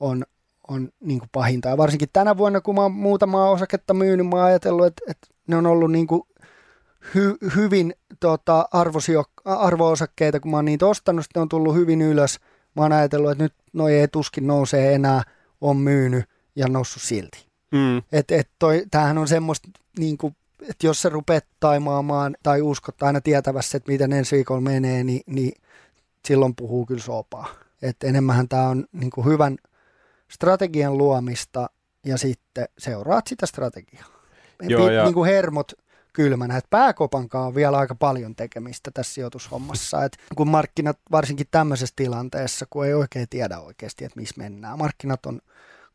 [0.00, 0.24] on,
[0.68, 1.68] on niin kuin pahinta.
[1.68, 5.26] Ja varsinkin tänä vuonna, kun mä oon muutamaa osaketta myynyt, mä oon ajatellut, että, että
[5.46, 6.22] ne on ollut niin kuin
[7.14, 12.38] hy, hyvin tota, arvosio, arvo-osakkeita, kun mä oon niitä ostanut, sitten on tullut hyvin ylös.
[12.76, 15.22] Mä oon ajatellut, että nyt noi ei tuskin nousee enää,
[15.60, 16.24] on myynyt
[16.56, 17.46] ja noussut silti.
[17.72, 18.02] Mm.
[18.12, 20.36] Et, et toi, tämähän on semmoista, niin kuin,
[20.68, 25.20] että jos sä rupeat taimaamaan tai uskot aina tietävässä, että miten ensi viikolla menee, niin,
[25.26, 25.52] niin
[26.28, 27.48] silloin puhuu kyllä sopaa.
[27.82, 29.56] Et enemmänhän tämä on niin kuin hyvän
[30.30, 31.70] strategian luomista
[32.06, 34.04] ja sitten seuraat sitä strategiaa.
[34.62, 35.72] Joo, ja- Niin kuin hermot
[36.12, 36.56] kylmänä.
[36.56, 40.04] Et pääkopankaan on vielä aika paljon tekemistä tässä sijoitushommassa.
[40.04, 44.78] Et kun markkinat, varsinkin tämmöisessä tilanteessa, kun ei oikein tiedä oikeasti, että missä mennään.
[44.78, 45.40] Markkinat on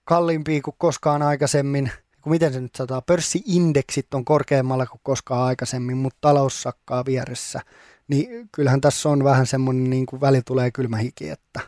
[0.04, 1.92] kalliimpia kuin koskaan aikaisemmin.
[2.28, 3.02] Kun miten se nyt sataa?
[3.02, 7.62] Pörssiindeksit on korkeammalla kuin koskaan aikaisemmin, mutta talous sakkaa vieressä.
[8.08, 11.60] Niin kyllähän tässä on vähän semmoinen, niin kuin väli tulee kylmä hiki, että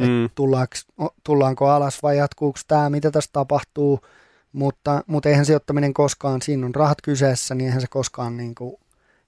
[0.00, 0.30] Mm.
[0.34, 0.74] tullaanko,
[1.24, 4.00] tullaanko alas vai jatkuuko tämä, mitä tässä tapahtuu.
[4.52, 8.76] Mutta, mutta eihän sijoittaminen koskaan, siinä on rahat kyseessä, niin eihän se koskaan niin kuin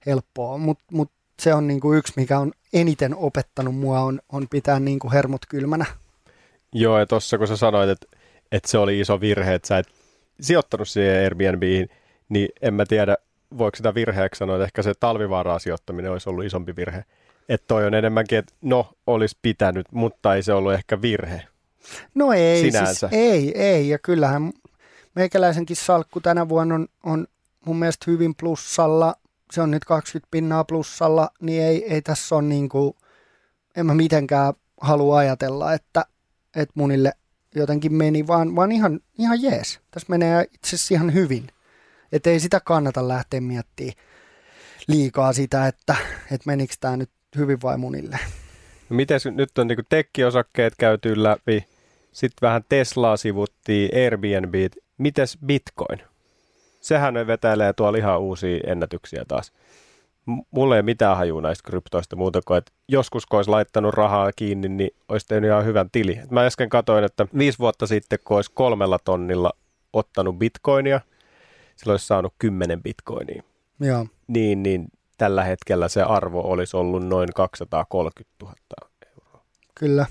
[0.05, 0.57] helppoa.
[0.57, 4.79] Mutta mut se on niin kuin yksi, mikä on eniten opettanut mua, on, on pitää
[4.79, 5.85] niin kuin hermot kylmänä.
[6.73, 8.07] Joo, ja tuossa kun sä sanoit, että,
[8.51, 9.94] että se oli iso virhe, että sä et
[10.41, 11.89] sijoittanut siihen Airbnbiin,
[12.29, 13.17] niin en mä tiedä,
[13.57, 17.05] voiko sitä virheeksi sanoa, että ehkä se talvivaaraa sijoittaminen olisi ollut isompi virhe.
[17.49, 21.41] Että toi on enemmänkin, että no, olisi pitänyt, mutta ei se ollut ehkä virhe.
[22.15, 23.09] No ei, Sinänsä.
[23.09, 23.89] siis ei, ei.
[23.89, 24.53] Ja kyllähän
[25.15, 27.27] meikäläisenkin salkku tänä vuonna on, on
[27.65, 29.15] mun mielestä hyvin plussalla.
[29.51, 32.93] Se on nyt 20 pinnaa plussalla, niin ei, ei tässä ole niin kuin,
[33.77, 36.05] en mä mitenkään halua ajatella, että,
[36.55, 37.13] että munille
[37.59, 39.79] jotenkin meni, vaan, vaan ihan, ihan jees.
[39.91, 41.47] Tässä menee itse asiassa ihan hyvin.
[42.11, 43.93] Että ei sitä kannata lähteä miettimään
[44.87, 45.95] liikaa sitä, että,
[46.31, 48.19] että menikö tämä nyt hyvin vai munille.
[48.89, 51.65] No miten nyt on niin tekkiosakkeet käyty läpi,
[52.11, 54.55] sitten vähän Teslaa sivuttiin, Airbnb,
[54.97, 55.99] mites Bitcoin?
[56.81, 59.53] Sehän ne vetelee tuolla ihan uusia ennätyksiä taas.
[60.51, 64.69] Mulla ei mitään hajua näistä kryptoista muuta kuin, että joskus kun olisi laittanut rahaa kiinni,
[64.69, 66.19] niin olisi tehnyt ihan hyvän tili.
[66.31, 69.51] Mä äsken katsoin, että viisi vuotta sitten, kun olisi kolmella tonnilla
[69.93, 71.01] ottanut bitcoinia,
[71.75, 73.43] sillä olisi saanut 10 bitcoinia.
[73.79, 74.07] Joo.
[74.27, 78.55] Niin, niin tällä hetkellä se arvo olisi ollut noin 230 000
[79.75, 80.05] Kyllä.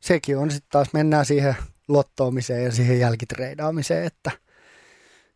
[0.00, 1.56] Sekin on sitten taas, mennään siihen
[1.88, 4.04] lottoamiseen ja siihen jälkitreidaamiseen.
[4.04, 4.30] Että,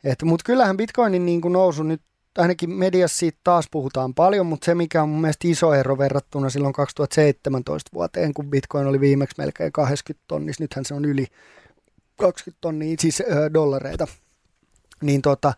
[0.04, 2.02] että, mutta kyllähän bitcoinin niin kuin nousu nyt,
[2.38, 6.50] ainakin mediassa siitä taas puhutaan paljon, mutta se mikä on mun mielestä iso ero verrattuna
[6.50, 11.26] silloin 2017 vuoteen, kun bitcoin oli viimeksi melkein 80 tonnissa, nythän se on yli
[12.16, 14.06] 20 tonnia, siis ö, dollareita,
[15.02, 15.52] niin, tota,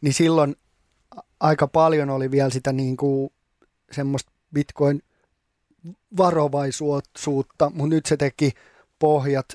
[0.00, 0.56] niin silloin
[1.40, 3.32] aika paljon oli vielä sitä niin kuin
[3.92, 5.02] semmoista bitcoin
[6.16, 8.52] varovaisuutta, mutta nyt se teki
[8.98, 9.46] pohjat,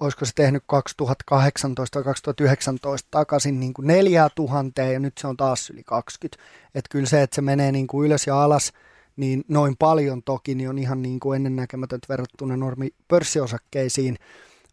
[0.00, 5.82] olisiko se tehnyt 2018 2019 takaisin niin kuin 4000 ja nyt se on taas yli
[5.84, 6.42] 20.
[6.74, 8.72] Että kyllä se, että se menee niin kuin ylös ja alas,
[9.16, 14.16] niin noin paljon toki, niin on ihan niin kuin ennennäkemätöntä verrattuna normi pörssiosakkeisiin,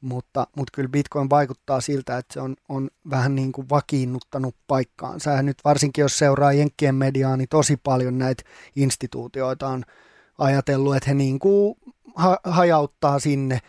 [0.01, 5.31] mutta, mutta kyllä Bitcoin vaikuttaa siltä, että se on, on vähän niin kuin vakiinnuttanut paikkaansa.
[5.31, 8.43] Ja nyt varsinkin jos seuraa Jenkkien mediaa, niin tosi paljon näitä
[8.75, 9.83] instituutioita on
[10.37, 11.75] ajatellut, että he niin kuin
[12.43, 13.59] hajauttaa sinne,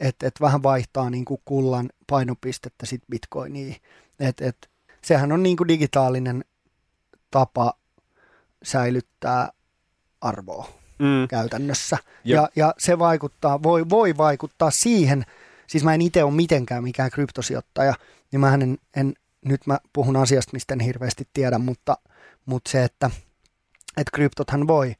[0.00, 3.76] että et, vähän vaihtaa niin kuin kullan painopistettä sit Bitcoiniin.
[4.20, 4.70] Et, et,
[5.02, 6.44] sehän on niin kuin digitaalinen
[7.30, 7.72] tapa
[8.62, 9.52] säilyttää
[10.20, 11.28] arvoa mm.
[11.28, 11.98] käytännössä.
[12.24, 15.24] Ja, ja se vaikuttaa, voi, voi vaikuttaa siihen,
[15.66, 17.94] siis mä en itse ole mitenkään mikään kryptosijoittaja,
[18.32, 21.96] niin mä en, en, nyt mä puhun asiasta, mistä en hirveästi tiedä, mutta,
[22.46, 23.10] mutta se, että,
[23.96, 24.94] että kryptothan voi,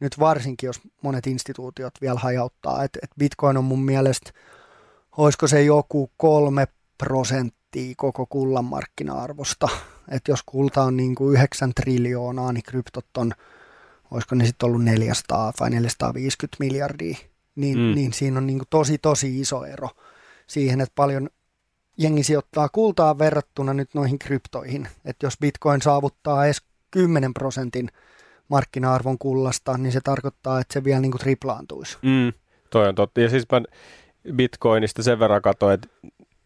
[0.00, 4.30] nyt varsinkin jos monet instituutiot vielä hajauttaa, että, että bitcoin on mun mielestä,
[5.16, 9.68] olisiko se joku kolme prosenttia koko kullan markkina-arvosta,
[10.08, 13.32] että jos kulta on niin kuin 9 triljoonaa, niin kryptot on,
[14.10, 17.16] olisiko ne sitten ollut 400 vai 450 miljardia,
[17.56, 17.94] niin, mm.
[17.94, 19.88] niin siinä on niin kuin tosi tosi iso ero
[20.46, 21.28] siihen, että paljon
[21.98, 24.88] jengi sijoittaa kultaa verrattuna nyt noihin kryptoihin.
[25.04, 27.88] Että jos bitcoin saavuttaa edes 10 prosentin
[28.48, 31.98] markkina-arvon kullasta, niin se tarkoittaa, että se vielä niin kuin triplaantuisi.
[32.02, 32.32] Mm,
[32.70, 33.20] toi on totta.
[33.20, 33.60] Ja siis mä
[34.36, 35.88] bitcoinista sen verran katsoin, että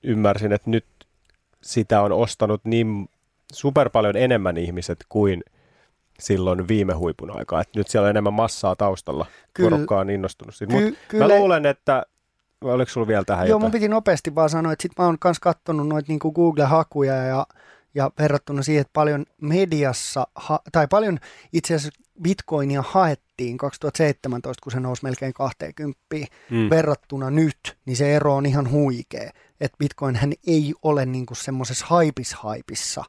[0.03, 0.85] ymmärsin, että nyt
[1.61, 3.09] sitä on ostanut niin
[3.53, 5.43] super paljon enemmän ihmiset kuin
[6.21, 7.61] silloin viime huipun aikaa.
[7.61, 9.27] Että nyt siellä on enemmän massaa taustalla.
[9.55, 10.75] Kyllä, Porukka on innostunut siitä.
[10.77, 12.03] Ky- Mut mä luulen, että
[12.61, 13.63] oliko sulla vielä tähän Joo, jotain?
[13.63, 17.47] mun piti nopeasti vaan sanoa, että sit mä oon myös katsonut noita niin Google-hakuja ja,
[17.95, 21.19] ja verrattuna siihen, että paljon mediassa, ha, tai paljon
[21.53, 25.99] itse asiassa bitcoinia haettiin 2017, kun se nousi melkein 20
[26.51, 26.71] mm.
[26.71, 29.31] verrattuna nyt, niin se ero on ihan huikea.
[29.61, 33.05] Että bitcoin hän ei ole niin semmoisessa haipis-haipissa,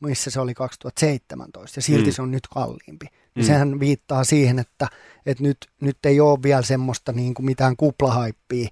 [0.00, 2.12] missä se oli 2017, ja silti mm.
[2.12, 3.06] se on nyt kalliimpi.
[3.34, 3.42] Mm.
[3.42, 4.88] Sehän viittaa siihen, että,
[5.26, 8.68] että nyt, nyt ei ole vielä semmoista niin kuin mitään kuplahaippia,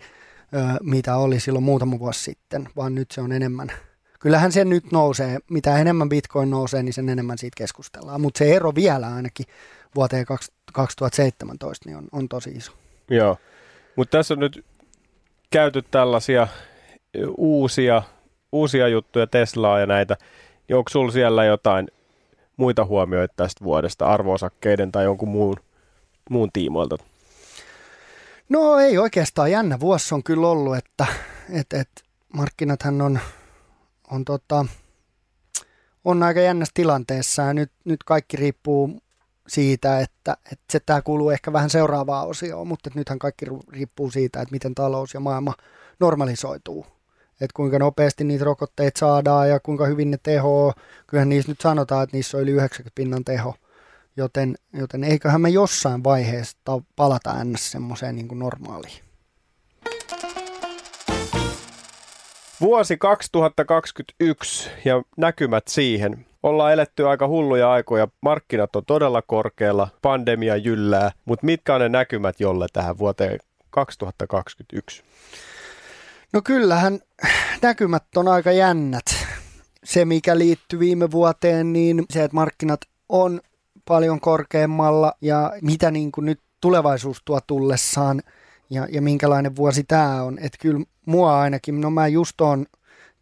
[0.82, 3.72] mitä oli silloin muutama vuosi sitten, vaan nyt se on enemmän.
[4.24, 8.56] Kyllähän se nyt nousee, mitä enemmän bitcoin nousee, niin sen enemmän siitä keskustellaan, mutta se
[8.56, 9.46] ero vielä ainakin
[9.94, 10.26] vuoteen
[10.72, 12.72] 2017 niin on, on tosi iso.
[13.10, 13.36] Joo,
[13.96, 14.64] mutta tässä on nyt
[15.50, 16.48] käyty tällaisia
[17.36, 18.02] uusia,
[18.52, 20.16] uusia juttuja, Teslaa ja näitä.
[20.72, 21.88] Onko sulla siellä jotain
[22.56, 25.56] muita huomioita tästä vuodesta, arvoosakkeiden tai jonkun muun,
[26.30, 26.98] muun tiimoilta?
[28.48, 31.06] No ei oikeastaan jännä vuosi on kyllä ollut, että
[31.52, 31.88] et, et
[32.36, 33.18] markkinathan on,
[34.10, 34.66] on, tota,
[36.04, 39.00] on aika jännässä tilanteessa ja nyt, nyt kaikki riippuu
[39.48, 44.10] siitä, että, että se tämä kuuluu ehkä vähän seuraavaan osioon, mutta että nythän kaikki riippuu
[44.10, 45.54] siitä, että miten talous ja maailma
[46.00, 46.86] normalisoituu.
[47.40, 50.72] Että kuinka nopeasti niitä rokotteita saadaan ja kuinka hyvin ne tehoa.
[51.06, 53.54] Kyllähän niissä nyt sanotaan, että niissä on yli 90 pinnan teho
[54.16, 56.56] Joten, joten eiköhän me jossain vaiheessa
[56.96, 57.70] palata ns.
[57.70, 59.03] semmoiseen niin normaaliin.
[62.64, 66.26] Vuosi 2021 ja näkymät siihen.
[66.42, 71.88] Ollaan eletty aika hulluja aikoja, markkinat on todella korkealla, pandemia jyllää, mutta mitkä on ne
[71.88, 73.38] näkymät jolle tähän vuoteen
[73.70, 75.02] 2021?
[76.32, 77.00] No kyllähän
[77.62, 79.04] näkymät on aika jännät.
[79.84, 83.40] Se, mikä liittyy viime vuoteen, niin se, että markkinat on
[83.84, 88.22] paljon korkeammalla ja mitä niin kuin nyt tulevaisuus tuo tullessaan
[88.70, 90.38] ja, ja minkälainen vuosi tämä on.
[90.38, 92.66] Että kyllä mua ainakin, no mä just on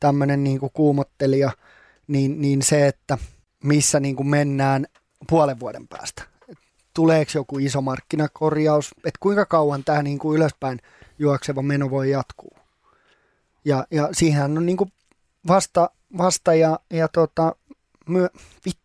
[0.00, 1.50] tämmöinen niin kuumottelija,
[2.06, 3.18] niin, niin se, että
[3.64, 4.86] missä niin kuin mennään
[5.28, 6.22] puolen vuoden päästä.
[6.94, 10.78] Tuleeko joku iso markkinakorjaus, että kuinka kauan tämä niin kuin ylöspäin
[11.18, 12.56] juokseva meno voi jatkuu.
[13.64, 14.92] Ja, ja siihen on niin kuin
[15.48, 17.56] vasta, vasta ja, ja tota,
[18.08, 18.28] myö,
[18.66, 18.81] vittu,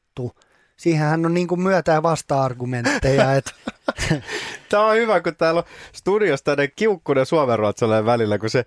[0.77, 3.33] siihenhän on niin kuin myötä- ja vasta-argumentteja.
[3.33, 3.53] Et...
[4.69, 8.65] Tämä on hyvä, kun täällä on studiossa tämmöinen kiukkunen suomenruotsalainen välillä, kun se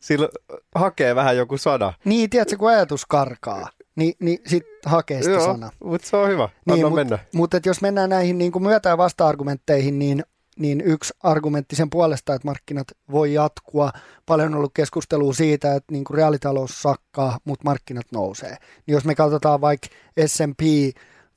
[0.00, 0.28] sillä
[0.74, 1.92] hakee vähän joku sana.
[2.04, 5.70] Niin, tiedätkö, kun ajatus karkaa, niin, niin sitten hakee sitä Joo, sana.
[5.84, 7.18] mutta se on hyvä, Anna niin, mennä.
[7.32, 10.24] Mutta mut, jos mennään näihin niin kuin myötä- ja vasta-argumentteihin, niin
[10.56, 13.90] niin yksi argumentti sen puolesta, että markkinat voi jatkua.
[14.26, 18.56] Paljon on ollut keskustelua siitä, että niin kuin reaalitalous sakkaa, mutta markkinat nousee.
[18.86, 19.88] Niin jos me katsotaan vaikka
[20.26, 20.60] S&P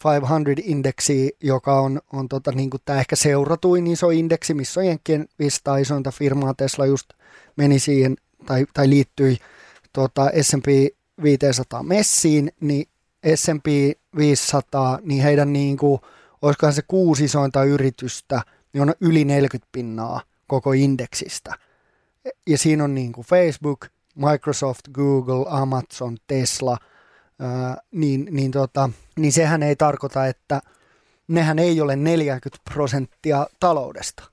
[0.03, 5.27] 500-indeksi, joka on, on tota, niin kuin tämä ehkä seuratuin iso indeksi, missä on Jenkkien
[5.39, 6.53] 500 isointa firmaa.
[6.53, 7.09] Tesla just
[7.55, 8.15] meni siihen
[8.45, 9.37] tai, tai liittyi
[9.93, 10.67] tota, S&P
[11.23, 12.87] 500 messiin, niin
[13.35, 16.01] S&P 500, niin heidän niin kuin,
[16.41, 18.41] olisikohan se kuusi isointa yritystä,
[18.73, 21.53] niin on yli 40 pinnaa koko indeksistä.
[22.47, 23.85] Ja siinä on niin kuin Facebook,
[24.15, 26.77] Microsoft, Google, Amazon, Tesla,
[27.39, 30.61] ää, niin, niin, tota, niin sehän ei tarkoita, että
[31.27, 34.23] nehän ei ole 40 prosenttia taloudesta.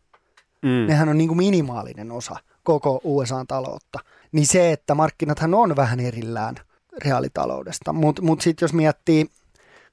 [0.62, 0.86] Mm.
[0.88, 3.98] Nehän on niin kuin minimaalinen osa koko USA-taloutta.
[4.32, 6.55] Niin se, että markkinathan on vähän erillään
[7.05, 7.92] reaalitaloudesta.
[7.92, 9.26] Mutta mut sitten jos miettii,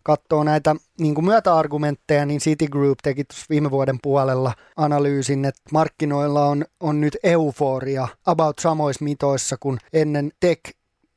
[0.03, 6.66] katsoo näitä niin kuin myötäargumentteja, niin Citigroup teki viime vuoden puolella analyysin, että markkinoilla on,
[6.80, 10.32] on nyt euforia about samoissa mitoissa kuin ennen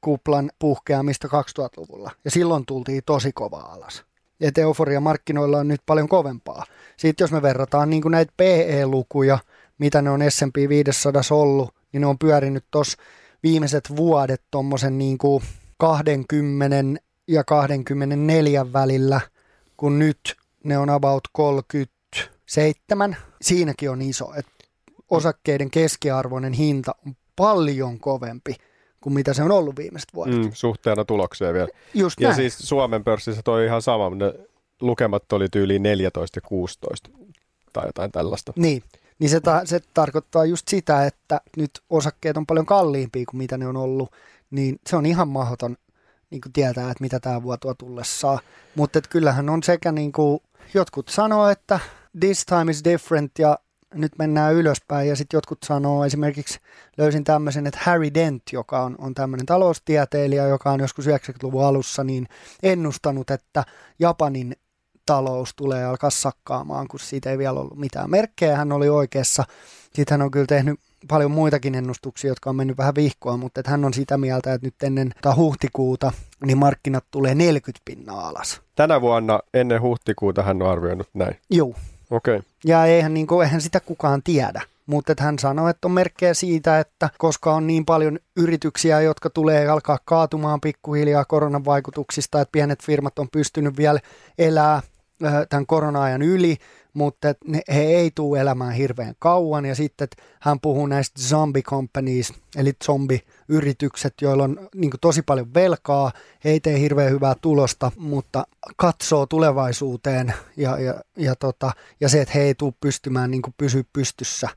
[0.03, 2.11] tech-kuplan puhkeamista 2000-luvulla.
[2.25, 4.05] Ja silloin tultiin tosi kova alas.
[4.41, 6.65] Että euforia markkinoilla on nyt paljon kovempaa.
[6.97, 9.39] Sitten jos me verrataan niin kuin näitä PE-lukuja,
[9.79, 12.99] mitä ne on S&P 500 ollut, niin ne on pyörinyt tuossa
[13.43, 15.43] viimeiset vuodet tuommoisen niin kuin
[15.79, 16.77] 20
[17.29, 19.21] ja 24 välillä,
[19.77, 23.17] kun nyt ne on about 37.
[23.43, 24.53] Siinäkin on iso, että
[25.11, 28.57] osakkeiden keskiarvoinen hinta on paljon kovempi
[29.03, 30.35] kuin mitä se on ollut viimeiset vuodet.
[30.35, 31.69] Mm, suhteena tulokseen vielä.
[31.95, 32.37] Just ja näin.
[32.37, 34.35] siis Suomen pörssissä toi ihan sama, ne
[34.81, 37.11] lukemat oli tyyliin 14 ja 16
[37.73, 38.53] tai jotain tällaista.
[38.57, 38.83] Niin,
[39.19, 43.59] niin se, ta- se tarkoittaa just sitä, että nyt osakkeet on paljon kalliimpia kuin mitä
[43.59, 44.13] ne on ollut,
[44.51, 45.77] niin se on ihan mahdoton
[46.31, 48.39] niin kuin tietää, että mitä tämä vuotua tullessaan.
[48.75, 50.41] Mutta kyllähän on sekä niin kuin,
[50.75, 51.81] jotkut sanoo, että
[52.21, 53.59] this time is different ja
[53.95, 56.59] nyt mennään ylöspäin ja sitten jotkut sanoo esimerkiksi,
[56.97, 62.05] löysin tämmöisen, että Harry Dent, joka on, on tämmöinen taloustieteilijä, joka on joskus 90-luvun alussa
[62.05, 62.29] niin
[62.63, 63.65] ennustanut, että
[63.99, 64.57] Japanin
[65.07, 68.57] talous tulee alkaa sakkaamaan, kun siitä ei vielä ollut mitään merkkejä.
[68.57, 69.45] Hän oli oikeassa.
[69.95, 73.71] Sitten hän on kyllä tehnyt paljon muitakin ennustuksia, jotka on mennyt vähän vihkoa, mutta että
[73.71, 76.13] hän on sitä mieltä, että nyt ennen huhtikuuta
[76.47, 78.61] niin markkinat tulee 40 pinnaa alas.
[78.75, 81.37] Tänä vuonna ennen huhtikuuta hän on arvioinut näin?
[81.51, 81.75] Joo.
[82.13, 82.43] Okay.
[82.65, 84.63] Ja eihän, niin kuin, eihän sitä kukaan tiedä.
[84.87, 89.69] Mutta hän sanoi, että on merkkejä siitä, että koska on niin paljon yrityksiä, jotka tulee
[89.69, 94.01] alkaa kaatumaan pikkuhiljaa koronan vaikutuksista, että pienet firmat on pystynyt vielä
[94.39, 94.83] elää
[95.49, 96.57] tämän korona-ajan yli,
[96.95, 99.65] mutta ne, he ei tule elämään hirveän kauan.
[99.65, 100.09] Ja sitten
[100.41, 102.73] hän puhuu näistä zombie companies, eli
[103.53, 106.13] zombie-yritykset, joilla on niin tosi paljon velkaa,
[106.45, 112.21] he ei tee hirveän hyvää tulosta, mutta katsoo tulevaisuuteen ja, ja, ja, tota, ja se,
[112.21, 114.49] että he ei tule pystymään niin pysyä pystyssä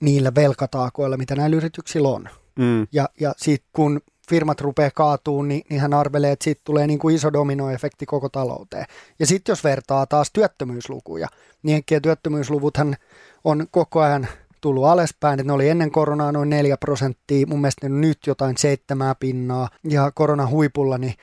[0.00, 2.28] niillä velkataakoilla, mitä näillä yrityksillä on.
[2.58, 2.86] Mm.
[2.92, 6.98] Ja, ja sitten kun firmat rupeaa kaatuun, niin, niin hän arvelee, että siitä tulee niin
[6.98, 8.84] kuin iso dominoefekti koko talouteen.
[9.18, 11.28] Ja sitten jos vertaa taas työttömyyslukuja,
[11.62, 12.96] niin työttömyysluvuthan
[13.44, 14.28] on koko ajan
[14.60, 18.18] tullut alaspäin, että ne oli ennen koronaa noin 4 prosenttia, mun mielestä ne on nyt
[18.26, 21.14] jotain seitsemää pinnaa, ja koronan huipulla, niin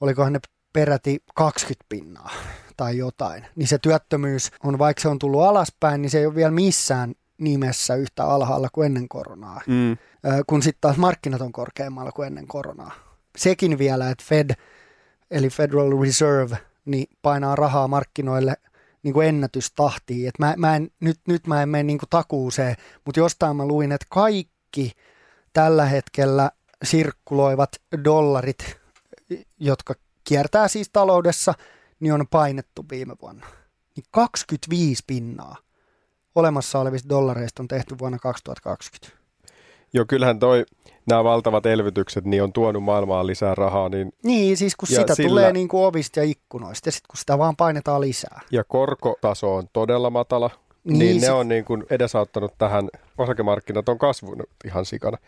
[0.00, 0.38] olikohan ne
[0.72, 2.30] peräti 20 pinnaa
[2.76, 3.46] tai jotain.
[3.56, 7.14] Niin se työttömyys on, vaikka se on tullut alaspäin, niin se ei ole vielä missään
[7.38, 9.96] nimessä yhtä alhaalla kuin ennen koronaa, mm.
[10.46, 12.92] kun sitten taas markkinat on korkeammalla kuin ennen koronaa.
[13.36, 14.50] Sekin vielä, että Fed,
[15.30, 18.54] eli Federal Reserve, niin painaa rahaa markkinoille
[19.02, 20.28] niin kuin ennätystahtiin.
[20.28, 23.66] Et mä, mä en, nyt, nyt mä en mene niin kuin takuuseen, mutta jostain mä
[23.66, 24.92] luin, että kaikki
[25.52, 26.50] tällä hetkellä
[26.84, 27.70] sirkkuloivat
[28.04, 28.76] dollarit,
[29.60, 29.94] jotka
[30.24, 31.54] kiertää siis taloudessa,
[32.00, 33.46] niin on painettu viime vuonna.
[33.96, 35.56] Niin 25 pinnaa
[36.34, 39.18] olemassa olevista dollareista on tehty vuonna 2020.
[39.92, 40.64] Joo, kyllähän toi,
[41.08, 43.88] nämä valtavat elvytykset niin on tuonut maailmaan lisää rahaa.
[43.88, 47.16] Niin, niin siis kun sitä sillä, tulee niin kuin ovista ja ikkunoista ja sitten kun
[47.16, 48.40] sitä vaan painetaan lisää.
[48.50, 50.50] Ja korkotaso on todella matala,
[50.84, 52.88] niin, niin ne on niin kuin edesauttanut tähän,
[53.18, 55.18] osakemarkkinat on kasvanut ihan sikana.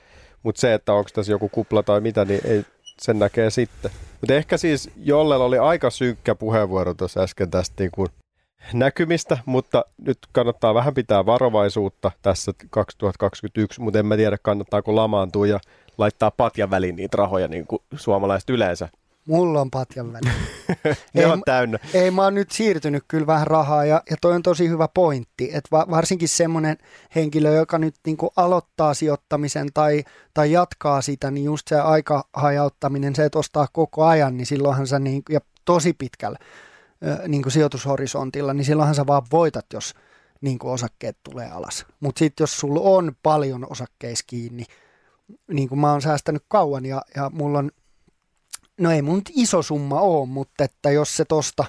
[0.43, 2.65] Mutta se, että onko tässä joku kupla tai mitä, niin ei,
[3.01, 3.91] sen näkee sitten.
[4.21, 8.09] Mutta ehkä siis Jollella oli aika synkkä puheenvuoro tuossa äsken tästä niin kuin
[8.73, 15.47] näkymistä, mutta nyt kannattaa vähän pitää varovaisuutta tässä 2021, mutta en mä tiedä kannattaako lamaantua
[15.47, 15.61] ja
[15.99, 18.89] laittaa patjan väliin niitä rahoja niin kuin suomalaiset yleensä.
[19.27, 20.35] Mulla on patjan väliin.
[21.15, 21.79] ne ei, on täynnä.
[21.95, 25.45] Ei, mä oon nyt siirtynyt kyllä vähän rahaa ja, ja toi on tosi hyvä pointti,
[25.45, 26.79] että va, varsinkin semmoinen
[27.15, 30.05] henkilö, joka nyt niin kuin aloittaa sijoittamisen tai,
[30.35, 34.87] tai jatkaa sitä, niin just se aika hajauttaminen, se, että ostaa koko ajan, niin silloinhan
[34.87, 36.39] sä niin, ja tosi pitkällä
[37.29, 39.95] niin kuin sijoitushorisontilla, niin silloinhan sä vaan voitat, jos
[40.41, 41.87] niin kuin osakkeet tulee alas.
[42.01, 44.65] Mutta sitten jos sulla on paljon osakkeissa kiinni,
[45.53, 47.71] niin kuin mä oon säästänyt kauan ja, ja mulla on,
[48.81, 51.65] no ei mun nyt iso summa ole, mutta että jos se tosta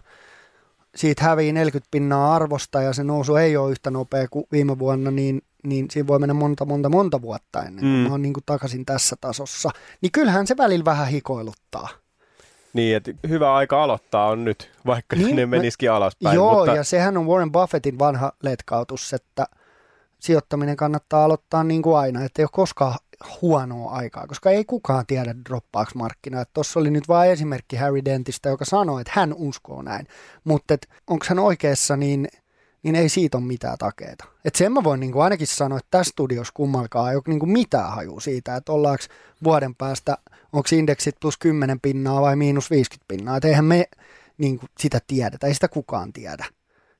[0.95, 5.11] siitä hävii 40 pinnaa arvosta ja se nousu ei ole yhtä nopea kuin viime vuonna,
[5.11, 8.03] niin, niin siinä voi mennä monta, monta, monta vuotta ennen kuin mm.
[8.03, 9.69] mä oon niin kuin takaisin tässä tasossa.
[10.01, 11.89] Niin kyllähän se välillä vähän hikoiluttaa.
[12.73, 16.35] Niin, että hyvä aika aloittaa on nyt, vaikka niin, ne menisikin alaspäin.
[16.35, 16.75] Joo, mutta...
[16.75, 19.45] ja sehän on Warren Buffettin vanha letkautus, että
[20.19, 22.95] sijoittaminen kannattaa aloittaa niin kuin aina, että ei ole koskaan
[23.41, 26.45] huonoa aikaa, koska ei kukaan tiedä droppaako markkinaa.
[26.53, 30.07] Tuossa oli nyt vain esimerkki Harry Dentistä, joka sanoi, että hän uskoo näin,
[30.43, 32.27] mutta onko hän oikeassa, niin,
[32.83, 34.25] niin ei siitä ole mitään takeeta.
[34.45, 37.39] Et sen mä voin niin kuin ainakin sanoa, että tässä studiossa kummalkaan ei ole niin
[37.39, 39.03] kuin mitään haju siitä, että ollaanko
[39.43, 40.17] vuoden päästä,
[40.53, 43.37] onko indeksit plus 10 pinnaa vai miinus 50 pinnaa.
[43.37, 43.85] Et eihän me
[44.37, 46.45] niin kuin sitä tiedetä, ei sitä kukaan tiedä.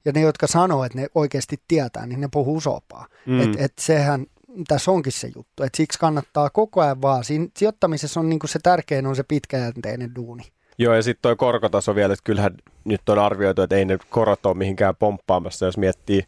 [0.05, 3.07] Ja ne, jotka sanoo, että ne oikeasti tietää, niin ne puhuu sopaa.
[3.25, 3.39] Mm.
[3.39, 4.25] Et, et sehän
[4.67, 5.63] tässä onkin se juttu.
[5.63, 7.23] Et siksi kannattaa koko ajan vaan.
[7.23, 10.43] Siinä sijoittamisessa on niinku se tärkein on se pitkäjänteinen duuni.
[10.82, 14.45] Joo, ja sitten tuo korkotaso vielä, että kyllähän nyt on arvioitu, että ei ne korot
[14.45, 15.65] ole mihinkään pomppaamassa.
[15.65, 16.23] Jos miettii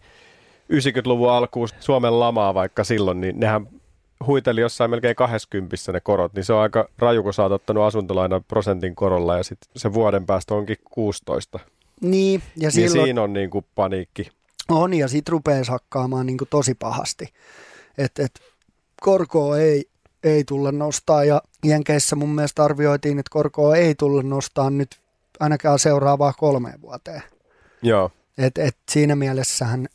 [0.73, 3.67] 90-luvun alkuun Suomen lamaa vaikka silloin, niin nehän
[4.27, 7.83] huiteli jossain melkein 20 ne korot, niin se on aika raju, kun sä oot ottanut
[7.83, 11.59] asuntolaina prosentin korolla ja sitten se vuoden päästä onkin 16.
[12.01, 13.07] Niin, ja niin silloin...
[13.07, 14.29] siinä on niin kuin paniikki.
[14.69, 17.27] On, ja sitten rupeaa sakkaamaan niin kuin tosi pahasti
[17.97, 18.39] että et
[19.01, 19.89] korkoa ei,
[20.23, 24.99] ei tulla nostaa ja Jenkeissä mun mielestä arvioitiin, että korkoa ei tulla nostaa nyt
[25.39, 27.23] ainakaan seuraavaa kolmeen vuoteen.
[27.81, 28.11] Joo.
[28.37, 29.87] Et, et siinä mielessähän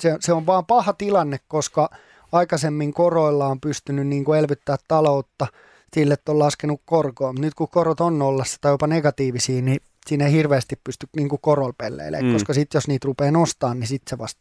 [0.00, 1.90] se, se on vaan paha tilanne, koska
[2.32, 5.46] aikaisemmin koroilla on pystynyt niin kuin elvyttää taloutta
[5.94, 7.32] sille, että on laskenut korkoa.
[7.38, 11.40] Nyt kun korot on nollassa tai jopa negatiivisia, niin siinä ei hirveästi pysty niin kuin
[11.42, 12.32] korolpelleilemään, mm.
[12.32, 14.40] koska sitten jos niitä rupeaa nostamaan, niin sitten se vasta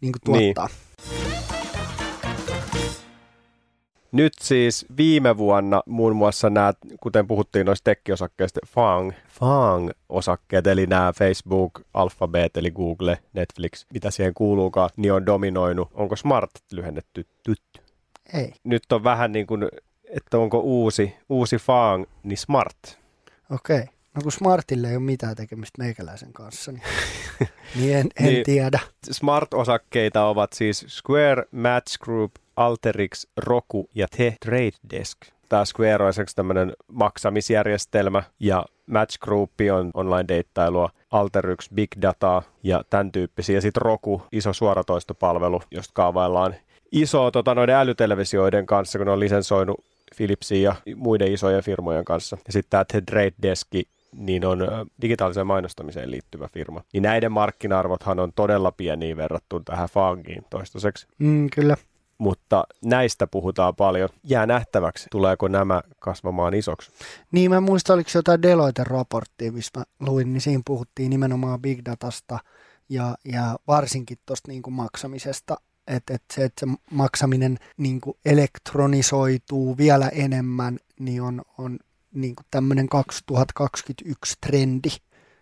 [0.00, 0.68] niin kuin tuottaa.
[1.10, 1.49] Niin.
[4.12, 11.12] Nyt siis viime vuonna muun muassa nämä, kuten puhuttiin noista tekkiosakkeista, FANG, FANG-osakkeet, eli nämä
[11.12, 15.88] Facebook, Alphabet, eli Google, Netflix, mitä siihen kuuluukaan, niin on dominoinut.
[15.94, 17.80] Onko Smart lyhennetty tytty?
[18.34, 18.52] Ei.
[18.64, 19.68] Nyt on vähän niin kuin,
[20.08, 22.98] että onko uusi, uusi FANG, niin Smart.
[23.50, 23.78] Okei.
[23.78, 23.94] Okay.
[24.14, 26.82] No kun Smartille ei ole mitään tekemistä meikäläisen kanssa, niin,
[27.76, 28.80] niin en, en niin, tiedä.
[29.10, 35.18] Smart-osakkeita ovat siis Square, Match Group, Alterix, Roku ja The Trade Desk.
[35.48, 43.12] Tämä Square on tämmöinen maksamisjärjestelmä ja Match Group on online-deittailua, Alteryx Big Data ja tämän
[43.12, 43.54] tyyppisiä.
[43.54, 46.54] Ja sitten Roku, iso suoratoistopalvelu, josta kaavaillaan
[46.92, 49.84] iso tota, noiden älytelevisioiden kanssa, kun ne on lisensoinut
[50.16, 52.38] Philipsin ja muiden isojen firmojen kanssa.
[52.46, 53.68] Ja sitten tämä The Trade Desk
[54.16, 54.68] niin on
[55.02, 56.82] digitaaliseen mainostamiseen liittyvä firma.
[56.92, 61.06] Niin näiden markkina-arvothan on todella pieniä verrattuna tähän Fangiin toistaiseksi.
[61.18, 61.76] Mm, kyllä
[62.20, 64.08] mutta näistä puhutaan paljon.
[64.24, 66.90] Jää nähtäväksi, tuleeko nämä kasvamaan isoksi.
[67.32, 71.80] Niin, mä muistan, oliko se jotain Deloitte-raporttia, missä mä luin, niin siinä puhuttiin nimenomaan big
[71.84, 72.38] datasta
[72.88, 75.56] ja, ja varsinkin tuosta niin maksamisesta,
[75.86, 81.78] että et se, että se maksaminen niin kuin elektronisoituu vielä enemmän, niin on, on
[82.14, 84.88] niin kuin tämmöinen 2021 trendi.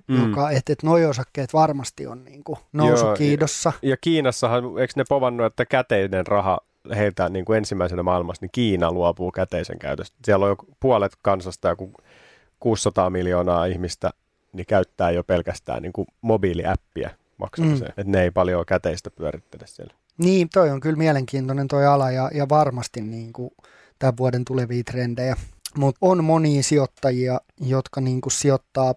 [0.09, 0.29] Mm.
[0.29, 3.73] Joka, että et noi osakkeet varmasti on niin kuin nousukiidossa.
[3.83, 6.59] Ja, ja Kiinassahan, eikö ne povannut, että käteinen raha
[6.97, 10.17] heiltä niin kuin ensimmäisenä maailmassa, niin Kiina luopuu käteisen käytöstä.
[10.25, 11.93] Siellä on jo puolet kansasta, joku
[12.61, 14.11] 600 miljoonaa ihmistä,
[14.53, 17.93] niin käyttää jo pelkästään niin kuin mobiiliäppiä maksamiseen.
[17.97, 18.01] Mm.
[18.01, 19.95] Että ne ei paljon käteistä pyörittele siellä.
[20.19, 23.51] Niin, toi on kyllä mielenkiintoinen toi ala ja, ja varmasti niin kuin
[23.99, 25.37] tämän vuoden tulevia trendejä.
[25.77, 28.95] Mutta on monia sijoittajia, jotka niin kuin sijoittaa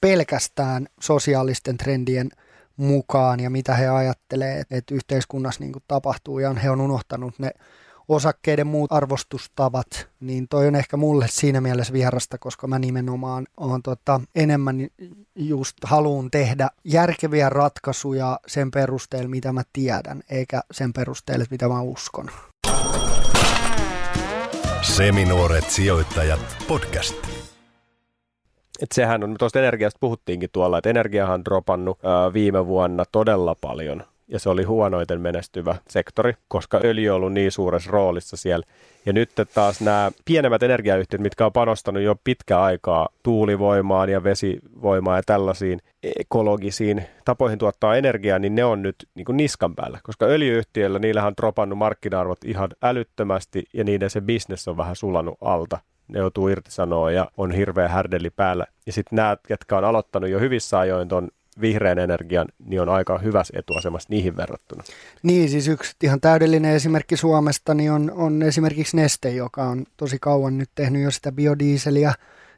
[0.00, 2.30] pelkästään sosiaalisten trendien–
[2.76, 7.50] mukaan ja mitä he ajattelee, että yhteiskunnassa niin kuin tapahtuu ja he on unohtanut ne
[8.08, 13.82] osakkeiden muut arvostustavat, niin toi on ehkä mulle siinä mielessä vierasta, koska mä nimenomaan on
[13.82, 14.88] tota, enemmän
[15.34, 21.80] just haluun tehdä järkeviä ratkaisuja sen perusteella, mitä mä tiedän, eikä sen perusteella, mitä mä
[21.80, 22.30] uskon.
[24.82, 27.41] Seminuoret sijoittajat podcast
[28.82, 33.56] että sehän on, tuosta energiasta puhuttiinkin tuolla, että energiahan on dropannut ää, viime vuonna todella
[33.60, 34.02] paljon.
[34.28, 38.66] Ja se oli huonoiten menestyvä sektori, koska öljy on ollut niin suuressa roolissa siellä.
[39.06, 45.18] Ja nyt taas nämä pienemmät energiayhtiöt, mitkä on panostanut jo pitkä aikaa tuulivoimaan ja vesivoimaan
[45.18, 50.26] ja tällaisiin ekologisiin tapoihin tuottaa energiaa, niin ne on nyt niin kuin niskan päällä, koska
[50.26, 55.78] öljyyhtiöillä niillähän on dropannut markkina-arvot ihan älyttömästi ja niiden se bisnes on vähän sulanut alta
[56.08, 58.66] ne joutuu irtisanoa ja on hirveä härdeli päällä.
[58.86, 61.28] Ja sitten nämä, ketkä on aloittanut jo hyvissä ajoin ton
[61.60, 64.82] vihreän energian, niin on aika hyvässä etuasemassa niihin verrattuna.
[65.22, 70.18] Niin, siis yksi ihan täydellinen esimerkki Suomesta niin on, on esimerkiksi Neste, joka on tosi
[70.20, 72.14] kauan nyt tehnyt jo sitä biodieseliä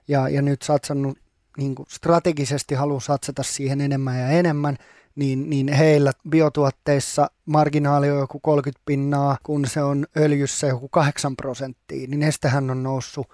[0.08, 1.18] ja, ja nyt satsannut
[1.58, 4.76] niin strategisesti haluaa satsata siihen enemmän ja enemmän,
[5.16, 11.36] niin, niin heillä biotuotteissa marginaali on joku 30 pinnaa, kun se on öljyssä joku 8
[11.36, 13.30] prosenttia, niin Nestehän on noussut,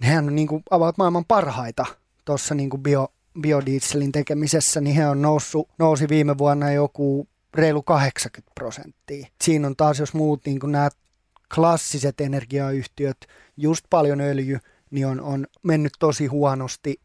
[0.00, 1.86] nehän on niin kuin about maailman parhaita
[2.24, 3.08] tuossa niin bio,
[3.40, 9.26] biodieselin tekemisessä, niin he on noussut, nousi viime vuonna joku reilu 80 prosenttia.
[9.42, 10.88] Siinä on taas, jos muut niin kuin nämä
[11.54, 13.16] klassiset energiayhtiöt,
[13.56, 14.58] just paljon öljy,
[14.90, 17.00] niin on, on mennyt tosi huonosti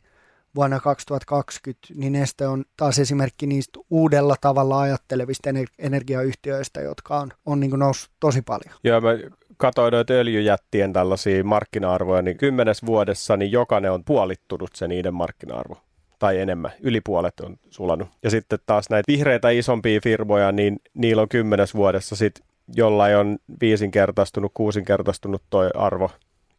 [0.56, 5.50] vuonna 2020, niin Neste on taas esimerkki niistä uudella tavalla ajattelevista
[5.80, 8.76] energiayhtiöistä, jotka on, on niin noussut tosi paljon.
[8.84, 9.10] Joo, mä
[9.58, 15.78] katsoin noita öljyjättien tällaisia markkina-arvoja, niin kymmenes vuodessa niin jokainen on puolittunut se niiden markkina-arvo
[16.20, 18.08] tai enemmän, yli puolet on sulanut.
[18.24, 22.46] Ja sitten taas näitä vihreitä isompia firmoja, niin niillä on kymmenes vuodessa sitten
[22.76, 26.12] jollain on viisinkertaistunut, kuusinkertaistunut toi arvo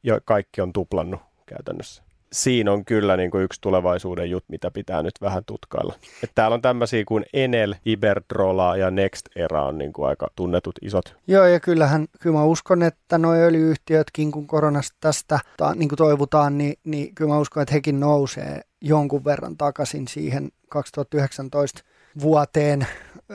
[0.02, 2.05] ja kaikki on tuplannut käytännössä
[2.36, 5.94] siinä on kyllä niin kuin yksi tulevaisuuden juttu, mitä pitää nyt vähän tutkailla.
[6.24, 10.74] Et täällä on tämmöisiä kuin Enel, Iberdrola ja Next Era on niin kuin aika tunnetut
[10.82, 11.16] isot.
[11.26, 15.96] Joo, ja kyllähän kyllä mä uskon, että nuo öljyyhtiötkin, kun koronasta tästä ta, niin kuin
[15.96, 21.82] toivutaan, niin, niin kyllä mä uskon, että hekin nousee jonkun verran takaisin siihen 2019
[22.20, 22.86] vuoteen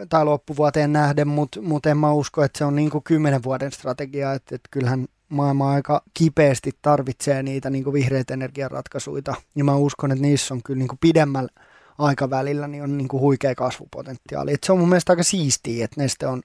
[0.10, 3.72] tai loppuvuoteen nähden, mutta mut en mä usko, että se on niin kuin kymmenen vuoden
[3.72, 9.34] strategia, että, että kyllähän maailma aika kipeästi tarvitsee niitä niin kuin vihreitä energiaratkaisuja.
[9.56, 11.50] Ja mä uskon, että niissä on kyllä niin kuin pidemmällä
[11.98, 14.54] aikavälillä niin on niin kuin huikea kasvupotentiaali.
[14.54, 16.42] Et se on mun mielestä aika siistiä, että Neste on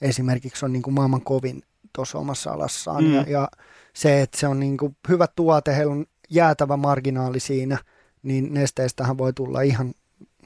[0.00, 1.62] esimerkiksi on niin kuin maailman kovin
[1.92, 3.04] tuossa omassa alassaan.
[3.04, 3.14] Mm.
[3.14, 3.48] Ja, ja
[3.92, 7.78] se, että se on niin kuin hyvä tuote, heillä on jäätävä marginaali siinä,
[8.22, 9.94] niin Nesteestähän voi tulla ihan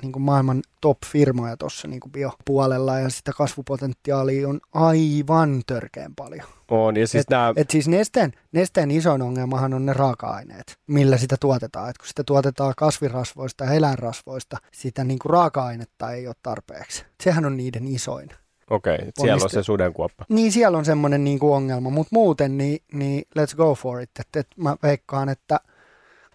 [0.02, 6.46] niin kuin maailman top-firmoja tuossa niin biopuolella ja sitä kasvupotentiaalia on aivan törkeän paljon.
[6.70, 7.52] On, ja siis et, nämä...
[7.56, 11.90] et siis nesteen, nesteen isoin ongelmahan on ne raaka-aineet, millä sitä tuotetaan.
[11.90, 17.04] Et kun sitä tuotetaan kasvirasvoista ja eläinrasvoista, sitä niin kuin raaka-ainetta ei ole tarpeeksi.
[17.22, 18.28] Sehän on niiden isoin.
[18.70, 20.24] Okei, okay, siellä on se sudenkuoppa.
[20.28, 24.10] Niin, siellä on semmoinen niin ongelma, mutta muuten niin, niin let's go for it.
[24.20, 25.60] Et, et mä veikkaan, että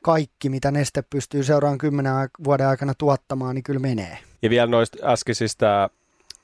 [0.04, 4.18] kaikki, mitä Neste pystyy seuraavan kymmenen vuoden aikana tuottamaan, niin kyllä menee.
[4.42, 5.90] Ja vielä noista äskeisistä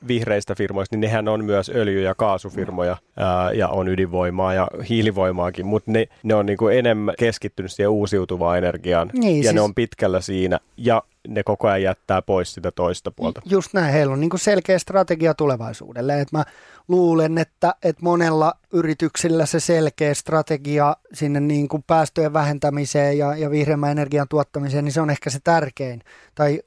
[0.08, 5.66] vihreistä firmoista, niin nehän on myös öljy- ja kaasufirmoja ää, ja on ydinvoimaa ja hiilivoimaakin,
[5.66, 9.54] mutta ne, ne on niinku enemmän keskittynyt siihen uusiutuvaan energiaan niin, ja siis...
[9.54, 13.42] ne on pitkällä siinä ja ne koko ajan jättää pois sitä toista puolta.
[13.46, 16.22] Just näin, heillä on niinku selkeä strategia tulevaisuudelle.
[16.22, 16.46] Et mä
[16.88, 23.92] luulen, että, että monella yrityksillä se selkeä strategia sinne niinku päästöjen vähentämiseen ja, ja vihreämmän
[23.92, 26.02] energian tuottamiseen, niin se on ehkä se tärkein.
[26.36, 26.62] Tai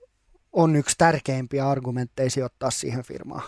[0.52, 3.42] on yksi tärkeimpiä argumentteja sijoittaa siihen firmaan.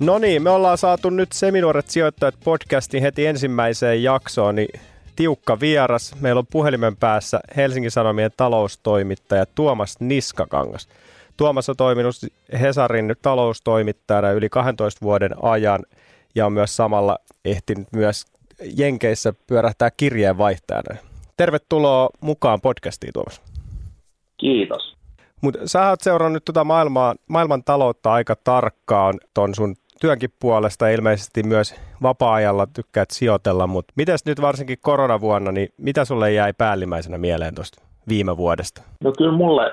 [0.00, 4.80] No niin, me ollaan saatu nyt Seminuoret sijoittajat podcastin heti ensimmäiseen jaksoon, niin
[5.16, 6.14] tiukka vieras.
[6.20, 10.88] Meillä on puhelimen päässä Helsingin Sanomien taloustoimittaja Tuomas Niskakangas.
[11.36, 12.14] Tuomas on toiminut
[12.60, 15.82] Hesarin taloustoimittajana yli 12 vuoden ajan
[16.34, 18.24] ja on myös samalla ehtinyt myös
[18.76, 21.13] Jenkeissä pyörähtää kirjeenvaihtajana.
[21.36, 23.42] Tervetuloa mukaan podcastiin, Tuomas.
[24.36, 24.94] Kiitos.
[25.42, 31.42] Mutta sä oot seurannut tuota maailmaa, maailman taloutta aika tarkkaan ton sun työnkin puolesta, ilmeisesti
[31.42, 37.54] myös vapaa-ajalla tykkäät sijoitella, mutta mitäs nyt varsinkin koronavuonna, niin mitä sulle jäi päällimmäisenä mieleen
[37.54, 38.82] tuosta viime vuodesta?
[39.04, 39.72] No kyllä mulle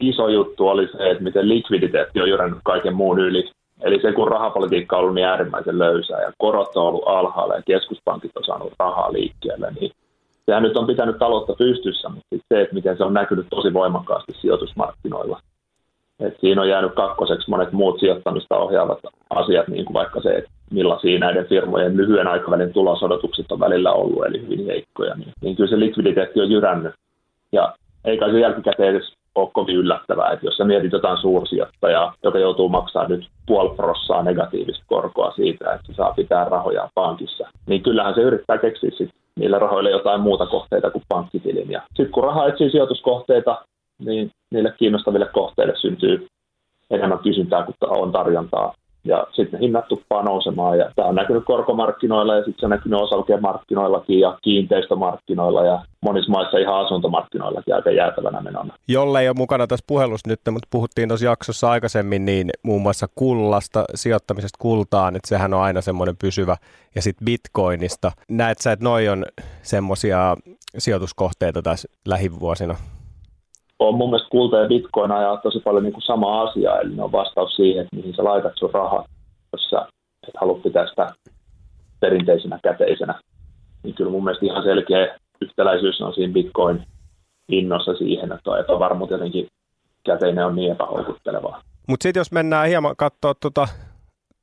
[0.00, 3.50] iso juttu oli se, että miten likviditeetti on jyrännyt kaiken muun yli.
[3.80, 7.62] Eli se, kun rahapolitiikka on ollut niin äärimmäisen löysää ja korot on ollut alhaalla ja
[7.62, 9.92] keskuspankit on saanut rahaa liikkeelle, niin
[10.48, 14.32] sehän nyt on pitänyt taloutta pystyssä, mutta se, että miten se on näkynyt tosi voimakkaasti
[14.40, 15.40] sijoitusmarkkinoilla.
[16.20, 18.98] Et siinä on jäänyt kakkoseksi monet muut sijoittamista ohjaavat
[19.30, 24.26] asiat, niin kuin vaikka se, että millaisia näiden firmojen lyhyen aikavälin tulosodotukset on välillä ollut,
[24.26, 26.94] eli hyvin heikkoja, niin, niin kyllä se likviditeetti on jyrännyt.
[27.52, 27.74] Ja
[28.04, 32.68] eikä se jälkikäteen edes ole kovin yllättävää, että jos sä mietit jotain suursijoittajaa, joka joutuu
[32.68, 38.20] maksamaan nyt puoli prossaa negatiivista korkoa siitä, että saa pitää rahoja pankissa, niin kyllähän se
[38.20, 41.70] yrittää keksiä sit niillä rahoilla jotain muuta kohteita kuin pankkitilin.
[41.70, 43.64] Ja sitten kun raha etsii sijoituskohteita,
[43.98, 46.26] niin niille kiinnostaville kohteille syntyy
[46.90, 48.74] enemmän kysyntää kuin on tarjontaa
[49.04, 53.00] ja sitten hinnat tuppaa nousemaan ja tämä on näkynyt korkomarkkinoilla ja sitten se on näkynyt
[53.00, 58.74] osakemarkkinoillakin ja kiinteistömarkkinoilla ja monissa maissa ihan asuntomarkkinoillakin aika jäätävänä menona.
[58.88, 63.06] Jolle ei ole mukana tässä puhelussa nyt, mutta puhuttiin tuossa jaksossa aikaisemmin niin muun muassa
[63.14, 66.56] kullasta, sijoittamisesta kultaan, että sehän on aina semmoinen pysyvä
[66.94, 68.12] ja sitten bitcoinista.
[68.28, 69.24] Näet sä, että noi on
[69.62, 70.36] semmoisia
[70.78, 72.76] sijoituskohteita tässä lähivuosina?
[73.78, 77.02] On mun mielestä kulta ja bitcoin ajaa tosi paljon niin kuin sama asia, eli ne
[77.02, 79.06] on vastaus siihen, että mihin sä laitat sun rahat,
[79.52, 79.86] jos sä
[80.28, 81.06] et halua pitää sitä
[82.00, 83.20] perinteisenä käteisenä.
[83.82, 86.82] Niin kyllä mun mielestä ihan selkeä yhtäläisyys on siinä bitcoin
[87.48, 89.46] innossa siihen, että epävarmuus jotenkin
[90.04, 91.62] käteinen on niin epähoukuttelevaa.
[91.88, 93.68] Mutta sitten jos mennään hieman katsoa tuota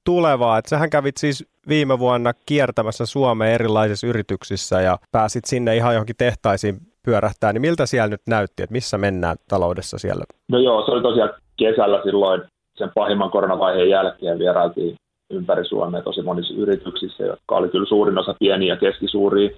[0.04, 5.94] tulevaa, että sähän kävit siis viime vuonna kiertämässä Suomeen erilaisissa yrityksissä ja pääsit sinne ihan
[5.94, 10.24] johonkin tehtaisiin pyörähtää, niin miltä siellä nyt näytti, että missä mennään taloudessa siellä?
[10.52, 12.42] No joo, se oli tosiaan kesällä silloin
[12.78, 14.96] sen pahimman koronavaiheen jälkeen vierailtiin
[15.30, 19.50] ympäri Suomea tosi monissa yrityksissä, jotka oli kyllä suurin osa pieniä ja keskisuuria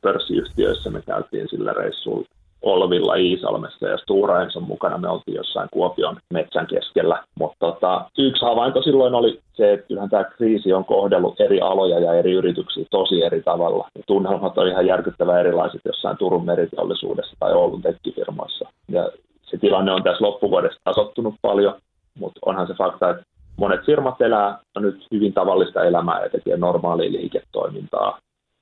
[0.00, 0.90] pörssiyhtiöissä.
[0.90, 2.26] Me käytiin sillä reissulla
[2.62, 7.22] Olvilla Iisalmessa ja Stora Enson mukana me oltiin jossain Kuopion metsän keskellä.
[7.38, 11.98] Mutta tota, yksi havainto silloin oli se, että kyllähän tämä kriisi on kohdellut eri aloja
[11.98, 13.88] ja eri yrityksiä tosi eri tavalla.
[13.94, 18.68] Ja tunnelmat on ihan järkyttävän erilaiset jossain Turun meriteollisuudessa tai Oulun tekkifirmoissa.
[18.88, 19.10] Ja
[19.42, 21.74] se tilanne on tässä loppuvuodesta tasottunut paljon,
[22.18, 23.22] mutta onhan se fakta, että
[23.56, 28.18] monet firmat elää nyt hyvin tavallista elämää ja tekee normaalia liiketoimintaa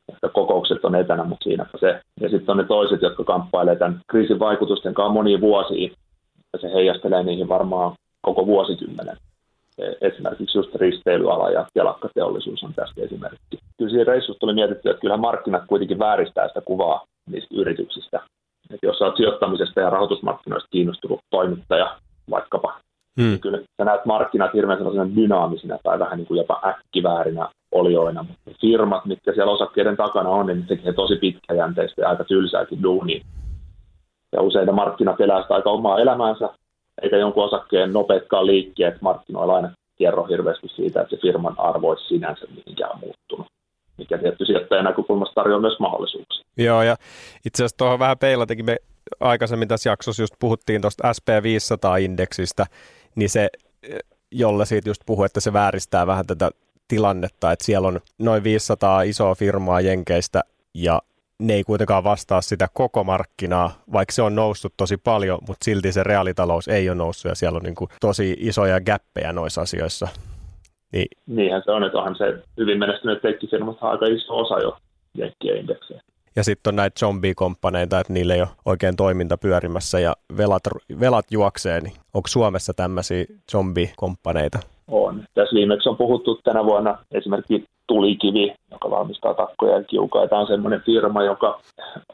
[0.09, 2.01] että kokoukset on etänä, mutta siinäpä se.
[2.21, 5.91] Ja sitten on ne toiset, jotka kamppailevat tämän kriisin vaikutusten kanssa monia vuosia,
[6.53, 9.17] ja se heijastelee niihin varmaan koko vuosikymmenen.
[10.01, 13.59] Esimerkiksi just risteilyala ja telakkateollisuus on tästä esimerkki.
[13.79, 18.21] Kyllä siinä reissussa tuli mietitty, että kyllä markkinat kuitenkin vääristää sitä kuvaa niistä yrityksistä.
[18.71, 21.97] Että jos olet sijoittamisesta ja rahoitusmarkkinoista kiinnostunut toimittaja
[22.31, 22.81] vaikkapa,
[23.21, 23.29] Hmm.
[23.29, 28.23] Niin kyllä sä näet markkinat hirveän sellaisena dynaamisina tai vähän niin kuin jopa äkkiväärinä olioina,
[28.23, 32.83] mutta firmat, mitkä siellä osakkeiden takana on, niin ne tekee tosi pitkäjänteistä ja aika tylsääkin
[32.83, 33.21] duunia.
[34.33, 36.51] Ja usein ne markkinat elää sitä aika omaa elämäänsä,
[37.03, 42.09] eikä jonkun osakkeen nopeatkaan liikkeet markkinoilla aina kerro hirveästi siitä, että se firman arvo olisi
[42.09, 43.47] sinänsä mihinkään muuttunut
[43.99, 46.45] mikä tietty sijoittajan näkökulmasta tarjoaa myös mahdollisuuksia.
[46.57, 46.97] Joo, ja
[47.47, 48.77] itse asiassa tuohon vähän peilatenkin me
[49.21, 52.65] aikaisemmin tässä jaksossa just puhuttiin tuosta SP500-indeksistä,
[53.17, 53.49] niin se,
[54.33, 56.51] jolla siitä just puhuu, että se vääristää vähän tätä
[56.89, 60.43] tilannetta, että siellä on noin 500 isoa firmaa Jenkeistä
[60.75, 61.03] ja
[61.39, 65.93] ne ei kuitenkaan vastaa sitä koko markkinaa, vaikka se on noussut tosi paljon, mutta silti
[65.93, 70.09] se reaalitalous ei ole noussut ja siellä on niin kuin tosi isoja gäppejä noissa asioissa.
[70.93, 71.07] Niin.
[71.27, 74.77] Niinhän se on, että onhan se hyvin menestynyt tekkifirmat aika iso osa jo
[75.15, 76.03] jenkkien indeksejä
[76.37, 80.63] ja sitten on näitä zombie-komppaneita, että niille ei ole oikein toiminta pyörimässä ja velat,
[81.01, 84.59] velat juoksee, niin onko Suomessa tämmöisiä zombie-komppaneita?
[84.89, 85.25] On.
[85.35, 90.29] Tässä viimeksi on puhuttu tänä vuonna esimerkiksi Tulikivi, joka valmistaa takkoja ja kiukaa.
[90.29, 91.61] Tämä on semmoinen firma, joka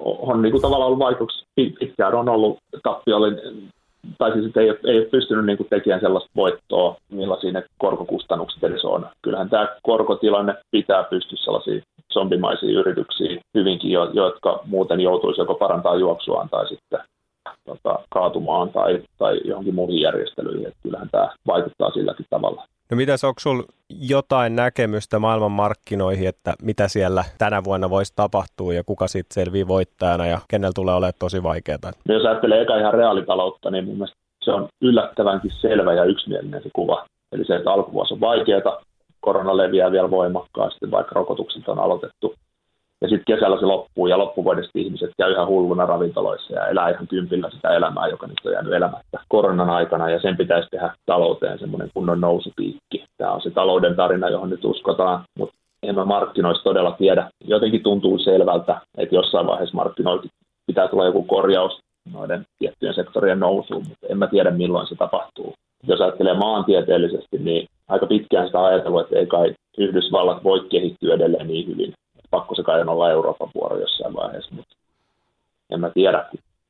[0.00, 3.68] on niin kuin tavallaan ollut vaikutus pitkään on ollut tappiollinen
[4.18, 8.84] tai siis ei, ei ole pystynyt niin kuin tekemään sellaista voittoa, millaisia ne korkokustannukset edes
[8.84, 9.06] on.
[9.22, 11.82] Kyllähän tämä korkotilanne pitää pystyä sellaisiin
[12.12, 17.00] zombimaisiin yrityksiin hyvinkin, jotka muuten joutuisi joko parantaa juoksuaan tai sitten
[17.64, 20.66] tota, kaatumaan tai, tai johonkin muihin järjestelyihin.
[20.66, 22.64] Että kyllähän tämä vaikuttaa silläkin tavalla.
[22.92, 23.64] No mitäs, onko sinulla
[24.00, 29.68] jotain näkemystä maailman markkinoihin, että mitä siellä tänä vuonna voisi tapahtua ja kuka sitten selvii
[29.68, 31.78] voittajana ja kenellä tulee olemaan tosi vaikeaa?
[32.08, 36.62] No jos ajattelee eka ihan reaalitaloutta, niin mun mielestä se on yllättävänkin selvä ja yksimielinen
[36.62, 37.06] se kuva.
[37.32, 38.82] Eli se, että alkuvuosi on vaikeaa,
[39.20, 42.34] korona leviää vielä voimakkaasti, vaikka rokotukset on aloitettu.
[43.02, 47.08] Ja sitten kesällä se loppuu ja loppuvuodesta ihmiset käy ihan hulluna ravintoloissa ja elää ihan
[47.08, 51.58] kympillä sitä elämää, joka nyt on jäänyt elämättä koronan aikana ja sen pitäisi tehdä talouteen
[51.58, 53.04] semmoinen kunnon nousupiikki.
[53.16, 57.30] Tämä on se talouden tarina, johon nyt uskotaan, mutta en mä markkinoista todella tiedä.
[57.44, 60.22] Jotenkin tuntuu selvältä, että jossain vaiheessa markkinoilla
[60.66, 61.78] pitää tulla joku korjaus
[62.12, 65.54] noiden tiettyjen sektorien nousuun, mutta en mä tiedä milloin se tapahtuu.
[65.86, 71.46] Jos ajattelee maantieteellisesti, niin aika pitkään sitä ajatellut, että ei kai Yhdysvallat voi kehittyä edelleen
[71.46, 71.92] niin hyvin
[72.32, 74.76] pakko se kai on olla Euroopan vuoro jossain vaiheessa, mutta
[75.70, 76.28] en mä tiedä.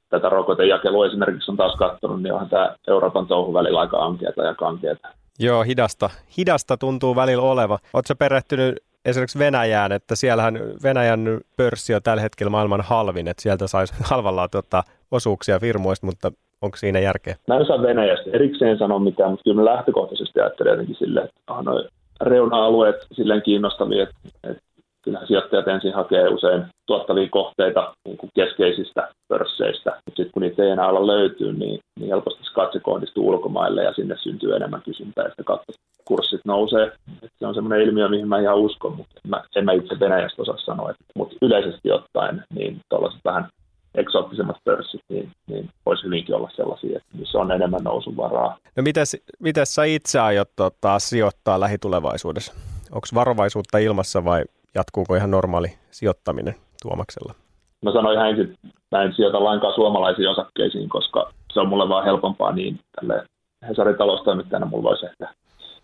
[0.09, 4.55] Tätä rokotejakelua esimerkiksi on taas katsonut, niin onhan tämä Euroopan touhu välillä aika ankeata ja
[4.55, 5.09] kankeata.
[5.39, 6.11] Joo, hidasta.
[6.39, 7.79] Hidasta tuntuu välillä oleva.
[7.95, 13.67] Oletko perehtynyt esimerkiksi Venäjään, että siellähän Venäjän pörssi on tällä hetkellä maailman halvin, että sieltä
[13.67, 16.33] saisi halvalla tuota, osuuksia firmoista, mutta
[16.63, 17.37] onko siinä järkeä?
[17.49, 21.65] Mä en osaa Venäjästä erikseen sanoa mitään, mutta kyllä lähtökohtaisesti ajattelen jotenkin silleen, että on
[22.21, 24.63] reuna-alueet silleen kiinnostavia, että, että
[25.03, 30.63] kyllähän sijoittajat ensin hakee usein tuottavia kohteita niin kuin keskeisistä pörsseistä, mutta sitten kun niitä
[30.63, 34.83] ei enää olla löytyy, niin, niin helposti se katse kohdistuu ulkomaille ja sinne syntyy enemmän
[34.83, 35.43] kysyntää ja sitä
[36.05, 36.93] kurssit nousee.
[37.23, 40.01] Et se on semmoinen ilmiö, mihin mä ihan uskon, mutta en mä, en mä itse
[40.01, 40.93] Venäjästä osaa sanoa.
[41.17, 43.49] Mutta yleisesti ottaen, niin tuollaiset vähän
[43.95, 48.57] eksoottisemmat pörssit, niin, niin voisi hyvinkin olla sellaisia, että missä on enemmän nousun varaa.
[48.77, 52.55] No mites, mites sä itse aiot tota, sijoittaa lähitulevaisuudessa?
[52.93, 54.45] Onko varovaisuutta ilmassa vai
[54.75, 57.35] jatkuuko ihan normaali sijoittaminen Tuomaksella?
[57.83, 61.89] mä sanoin ihan ensin, että mä en sijoita lainkaan suomalaisiin osakkeisiin, koska se on mulle
[61.89, 63.25] vaan helpompaa niin tälle
[63.69, 65.29] Hesarin taloustoimittajana mulla voisi ehkä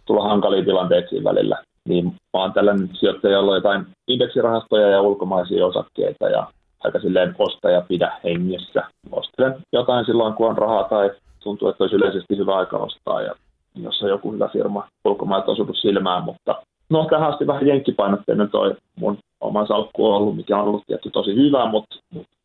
[0.05, 1.63] tulla hankalia tilanteita siinä välillä.
[1.89, 6.47] Niin mä oon tällainen sijoittaja, jolla on jotain indeksirahastoja ja ulkomaisia osakkeita ja
[6.85, 8.83] aika silleen ostaja pidä hengessä.
[9.13, 11.11] Ostelen jotain silloin, kun on rahaa tai
[11.43, 13.35] tuntuu, että olisi yleisesti hyvä aika ostaa ja
[13.83, 18.75] jos on joku hyvä firma ulkomailta osunut silmään, mutta no tähän asti vähän jenkkipainotteinen toi
[18.97, 21.97] mun oma salkku on ollut, mikä on ollut tietty tosi hyvä, mutta,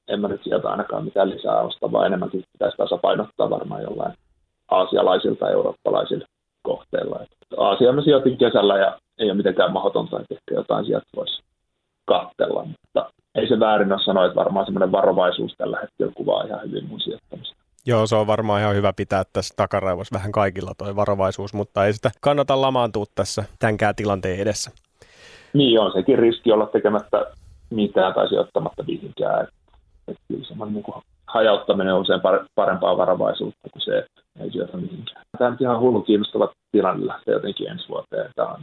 [0.08, 4.14] en mä nyt sieltä ainakaan mitään lisää osta, vaan enemmänkin pitäisi tasapainottaa varmaan jollain
[4.72, 6.26] aasialaisilta eurooppalaisilla
[6.64, 7.20] kohteilla.
[7.58, 11.44] Aasia mä sijoitin kesällä ja ei ole mitenkään mahdotonta, että ehkä jotain sieltä voisi
[12.06, 16.62] kattella, mutta ei se väärin ole sanoa, että varmaan semmoinen varovaisuus tällä hetkellä kuvaa ihan
[16.64, 17.23] hyvin mun sijoittamista.
[17.86, 21.94] Joo, se on varmaan ihan hyvä pitää tässä takaraivossa vähän kaikilla toi varovaisuus, mutta ei
[21.94, 24.72] sitä kannata lamaantua tässä tämänkään tilanteen edessä.
[25.54, 27.26] Niin on sekin riski olla tekemättä
[27.70, 29.48] mitään tai sijoittamatta mihinkään.
[30.08, 32.22] Että kyllä semmoinen niin hajauttaminen on usein
[32.56, 35.26] parempaa varovaisuutta kuin se, että ei sijoita mihinkään.
[35.38, 38.30] Tämä on ihan hullu kiinnostava tilanne lähtee jotenkin ensi vuoteen.
[38.36, 38.62] Tämä on,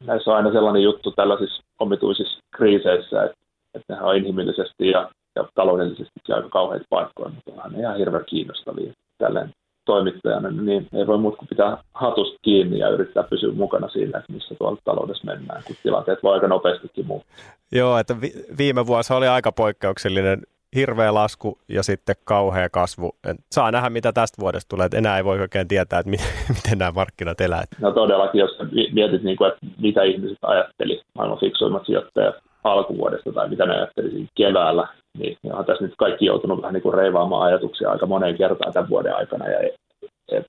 [0.00, 3.36] näissä on aina sellainen juttu tällaisissa omituisissa kriiseissä, että,
[3.74, 8.92] että ne on inhimillisesti ja, ja taloudellisesti aika kauheita paikkoja, mutta ne ihan hirveän kiinnostavia
[9.18, 9.50] tälleen
[9.84, 14.32] toimittajana, niin ei voi muuta kuin pitää hatusta kiinni ja yrittää pysyä mukana siinä, että
[14.32, 17.34] missä tuolla taloudessa mennään, kun tilanteet voi aika nopeastikin muuttua.
[17.72, 20.42] Joo, että vi- viime vuosi oli aika poikkeuksellinen
[20.76, 23.16] hirveä lasku ja sitten kauhea kasvu.
[23.30, 24.86] Et saa nähdä, mitä tästä vuodesta tulee.
[24.86, 26.26] Et enää ei voi oikein tietää, että miten,
[26.56, 27.64] miten nämä markkinat elää.
[27.80, 28.58] No todellakin, jos
[28.92, 34.26] mietit, niin kuin, että mitä ihmiset ajatteli, maailman fiksuimmat sijoittajat alkuvuodesta tai mitä ne ajatteli
[34.34, 38.72] keväällä, niin on tässä nyt kaikki joutunut vähän niin kuin reivaamaan ajatuksia aika moneen kertaan
[38.72, 39.48] tämän vuoden aikana.
[39.48, 39.58] Ja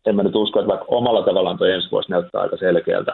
[0.05, 3.13] en mä nyt usko, että vaikka omalla tavallaan tuo ensi vuosi näyttää aika selkeältä,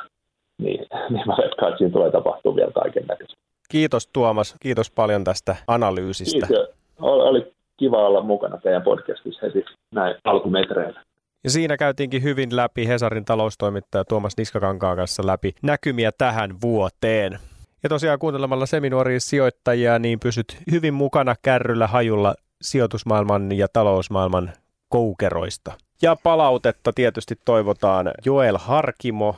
[0.58, 3.38] niin, niin mä veikkaan, että siinä tulee tapahtua vielä kaiken näköistä.
[3.70, 6.48] Kiitos Tuomas, kiitos paljon tästä analyysistä.
[6.48, 6.70] Kiitos.
[7.00, 11.02] Oli kiva olla mukana teidän podcastissa heti näin alkumetreillä.
[11.44, 17.40] Ja siinä käytiinkin hyvin läpi Hesarin taloustoimittaja Tuomas Niskakankaan kanssa läpi näkymiä tähän vuoteen.
[17.84, 24.54] Ja tosiaan kuuntelemalla seminuoria sijoittajia, niin pysyt hyvin mukana kärryllä hajulla sijoitusmaailman ja talousmaailman
[24.90, 25.74] koukeroista.
[26.02, 29.36] Ja palautetta tietysti toivotaan Joel Harkimo,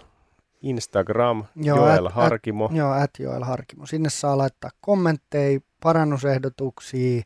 [0.61, 2.65] Instagram, joo, Joel at, Harkimo.
[2.65, 3.85] At, joo, at Joel Harkimo.
[3.85, 7.23] Sinne saa laittaa kommentteja, parannusehdotuksia,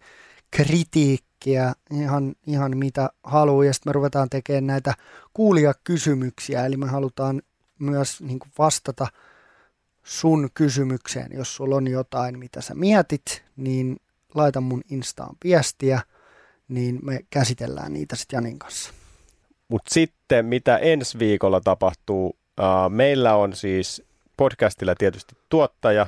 [0.51, 3.65] kritiikkiä, ihan, ihan mitä haluaa.
[3.65, 4.93] Ja sitten me ruvetaan tekemään näitä
[5.33, 7.41] kuulijakysymyksiä, eli me halutaan
[7.79, 9.07] myös niin vastata
[10.07, 11.31] sun kysymykseen.
[11.33, 13.97] Jos sulla on jotain, mitä sä mietit, niin
[14.35, 16.01] laita mun Instaan viestiä,
[16.67, 18.93] niin me käsitellään niitä sitten Janin kanssa.
[19.67, 24.03] Mutta sitten, mitä ensi viikolla tapahtuu, uh, meillä on siis
[24.37, 26.07] podcastilla tietysti tuottaja,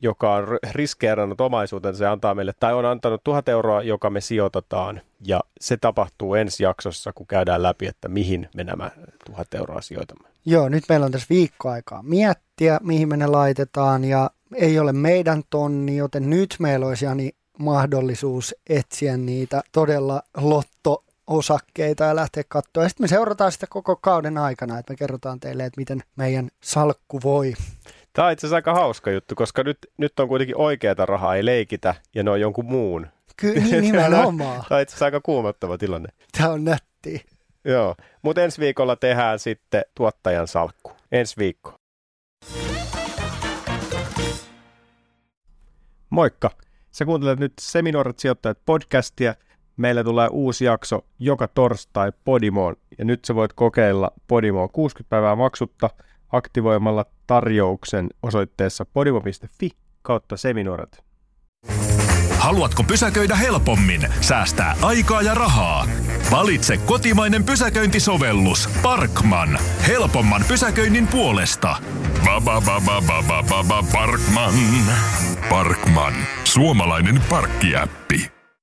[0.00, 5.00] joka on riskeerannut omaisuutensa ja antaa meille, tai on antanut tuhat euroa, joka me sijoitetaan.
[5.26, 8.90] Ja se tapahtuu ensi jaksossa, kun käydään läpi, että mihin me nämä
[9.26, 10.28] tuhat euroa sijoitamme.
[10.44, 15.42] Joo, nyt meillä on tässä viikkoaikaa miettiä, mihin me ne laitetaan, ja ei ole meidän
[15.50, 22.82] tonni, joten nyt meillä olisi Jani mahdollisuus etsiä niitä todella lotto osakkeita ja lähteä katsoa.
[22.82, 26.48] Ja sitten me seurataan sitä koko kauden aikana, että me kerrotaan teille, että miten meidän
[26.60, 27.54] salkku voi.
[28.18, 31.44] Tämä on itse asiassa aika hauska juttu, koska nyt, nyt on kuitenkin oikeata rahaa, ei
[31.44, 33.06] leikitä, ja ne on jonkun muun.
[33.36, 34.64] Kyllä, niin nimenomaan.
[34.68, 36.08] Tämä on itse asiassa aika kuumottava tilanne.
[36.38, 37.26] Tämä on nätti.
[37.64, 40.92] Joo, mutta ensi viikolla tehdään sitten tuottajan salkku.
[41.12, 41.74] Ensi viikko.
[46.10, 46.50] Moikka!
[46.90, 49.34] Sä kuuntelet nyt Seminuoret sijoittajat podcastia.
[49.76, 55.36] Meillä tulee uusi jakso joka torstai Podimoon, ja nyt sä voit kokeilla Podimoa 60 päivää
[55.36, 55.90] maksutta–
[56.32, 59.70] aktivoimalla tarjouksen osoitteessa podimo.fi
[60.02, 61.04] kautta seminuoret.
[62.38, 65.86] Haluatko pysäköidä helpommin, säästää aikaa ja rahaa?
[66.30, 69.58] Valitse kotimainen pysäköintisovellus Parkman.
[69.86, 71.76] Helpomman pysäköinnin puolesta.
[73.92, 74.50] Parkman.
[75.50, 76.14] Parkman.
[76.44, 78.37] Suomalainen parkkiäppi.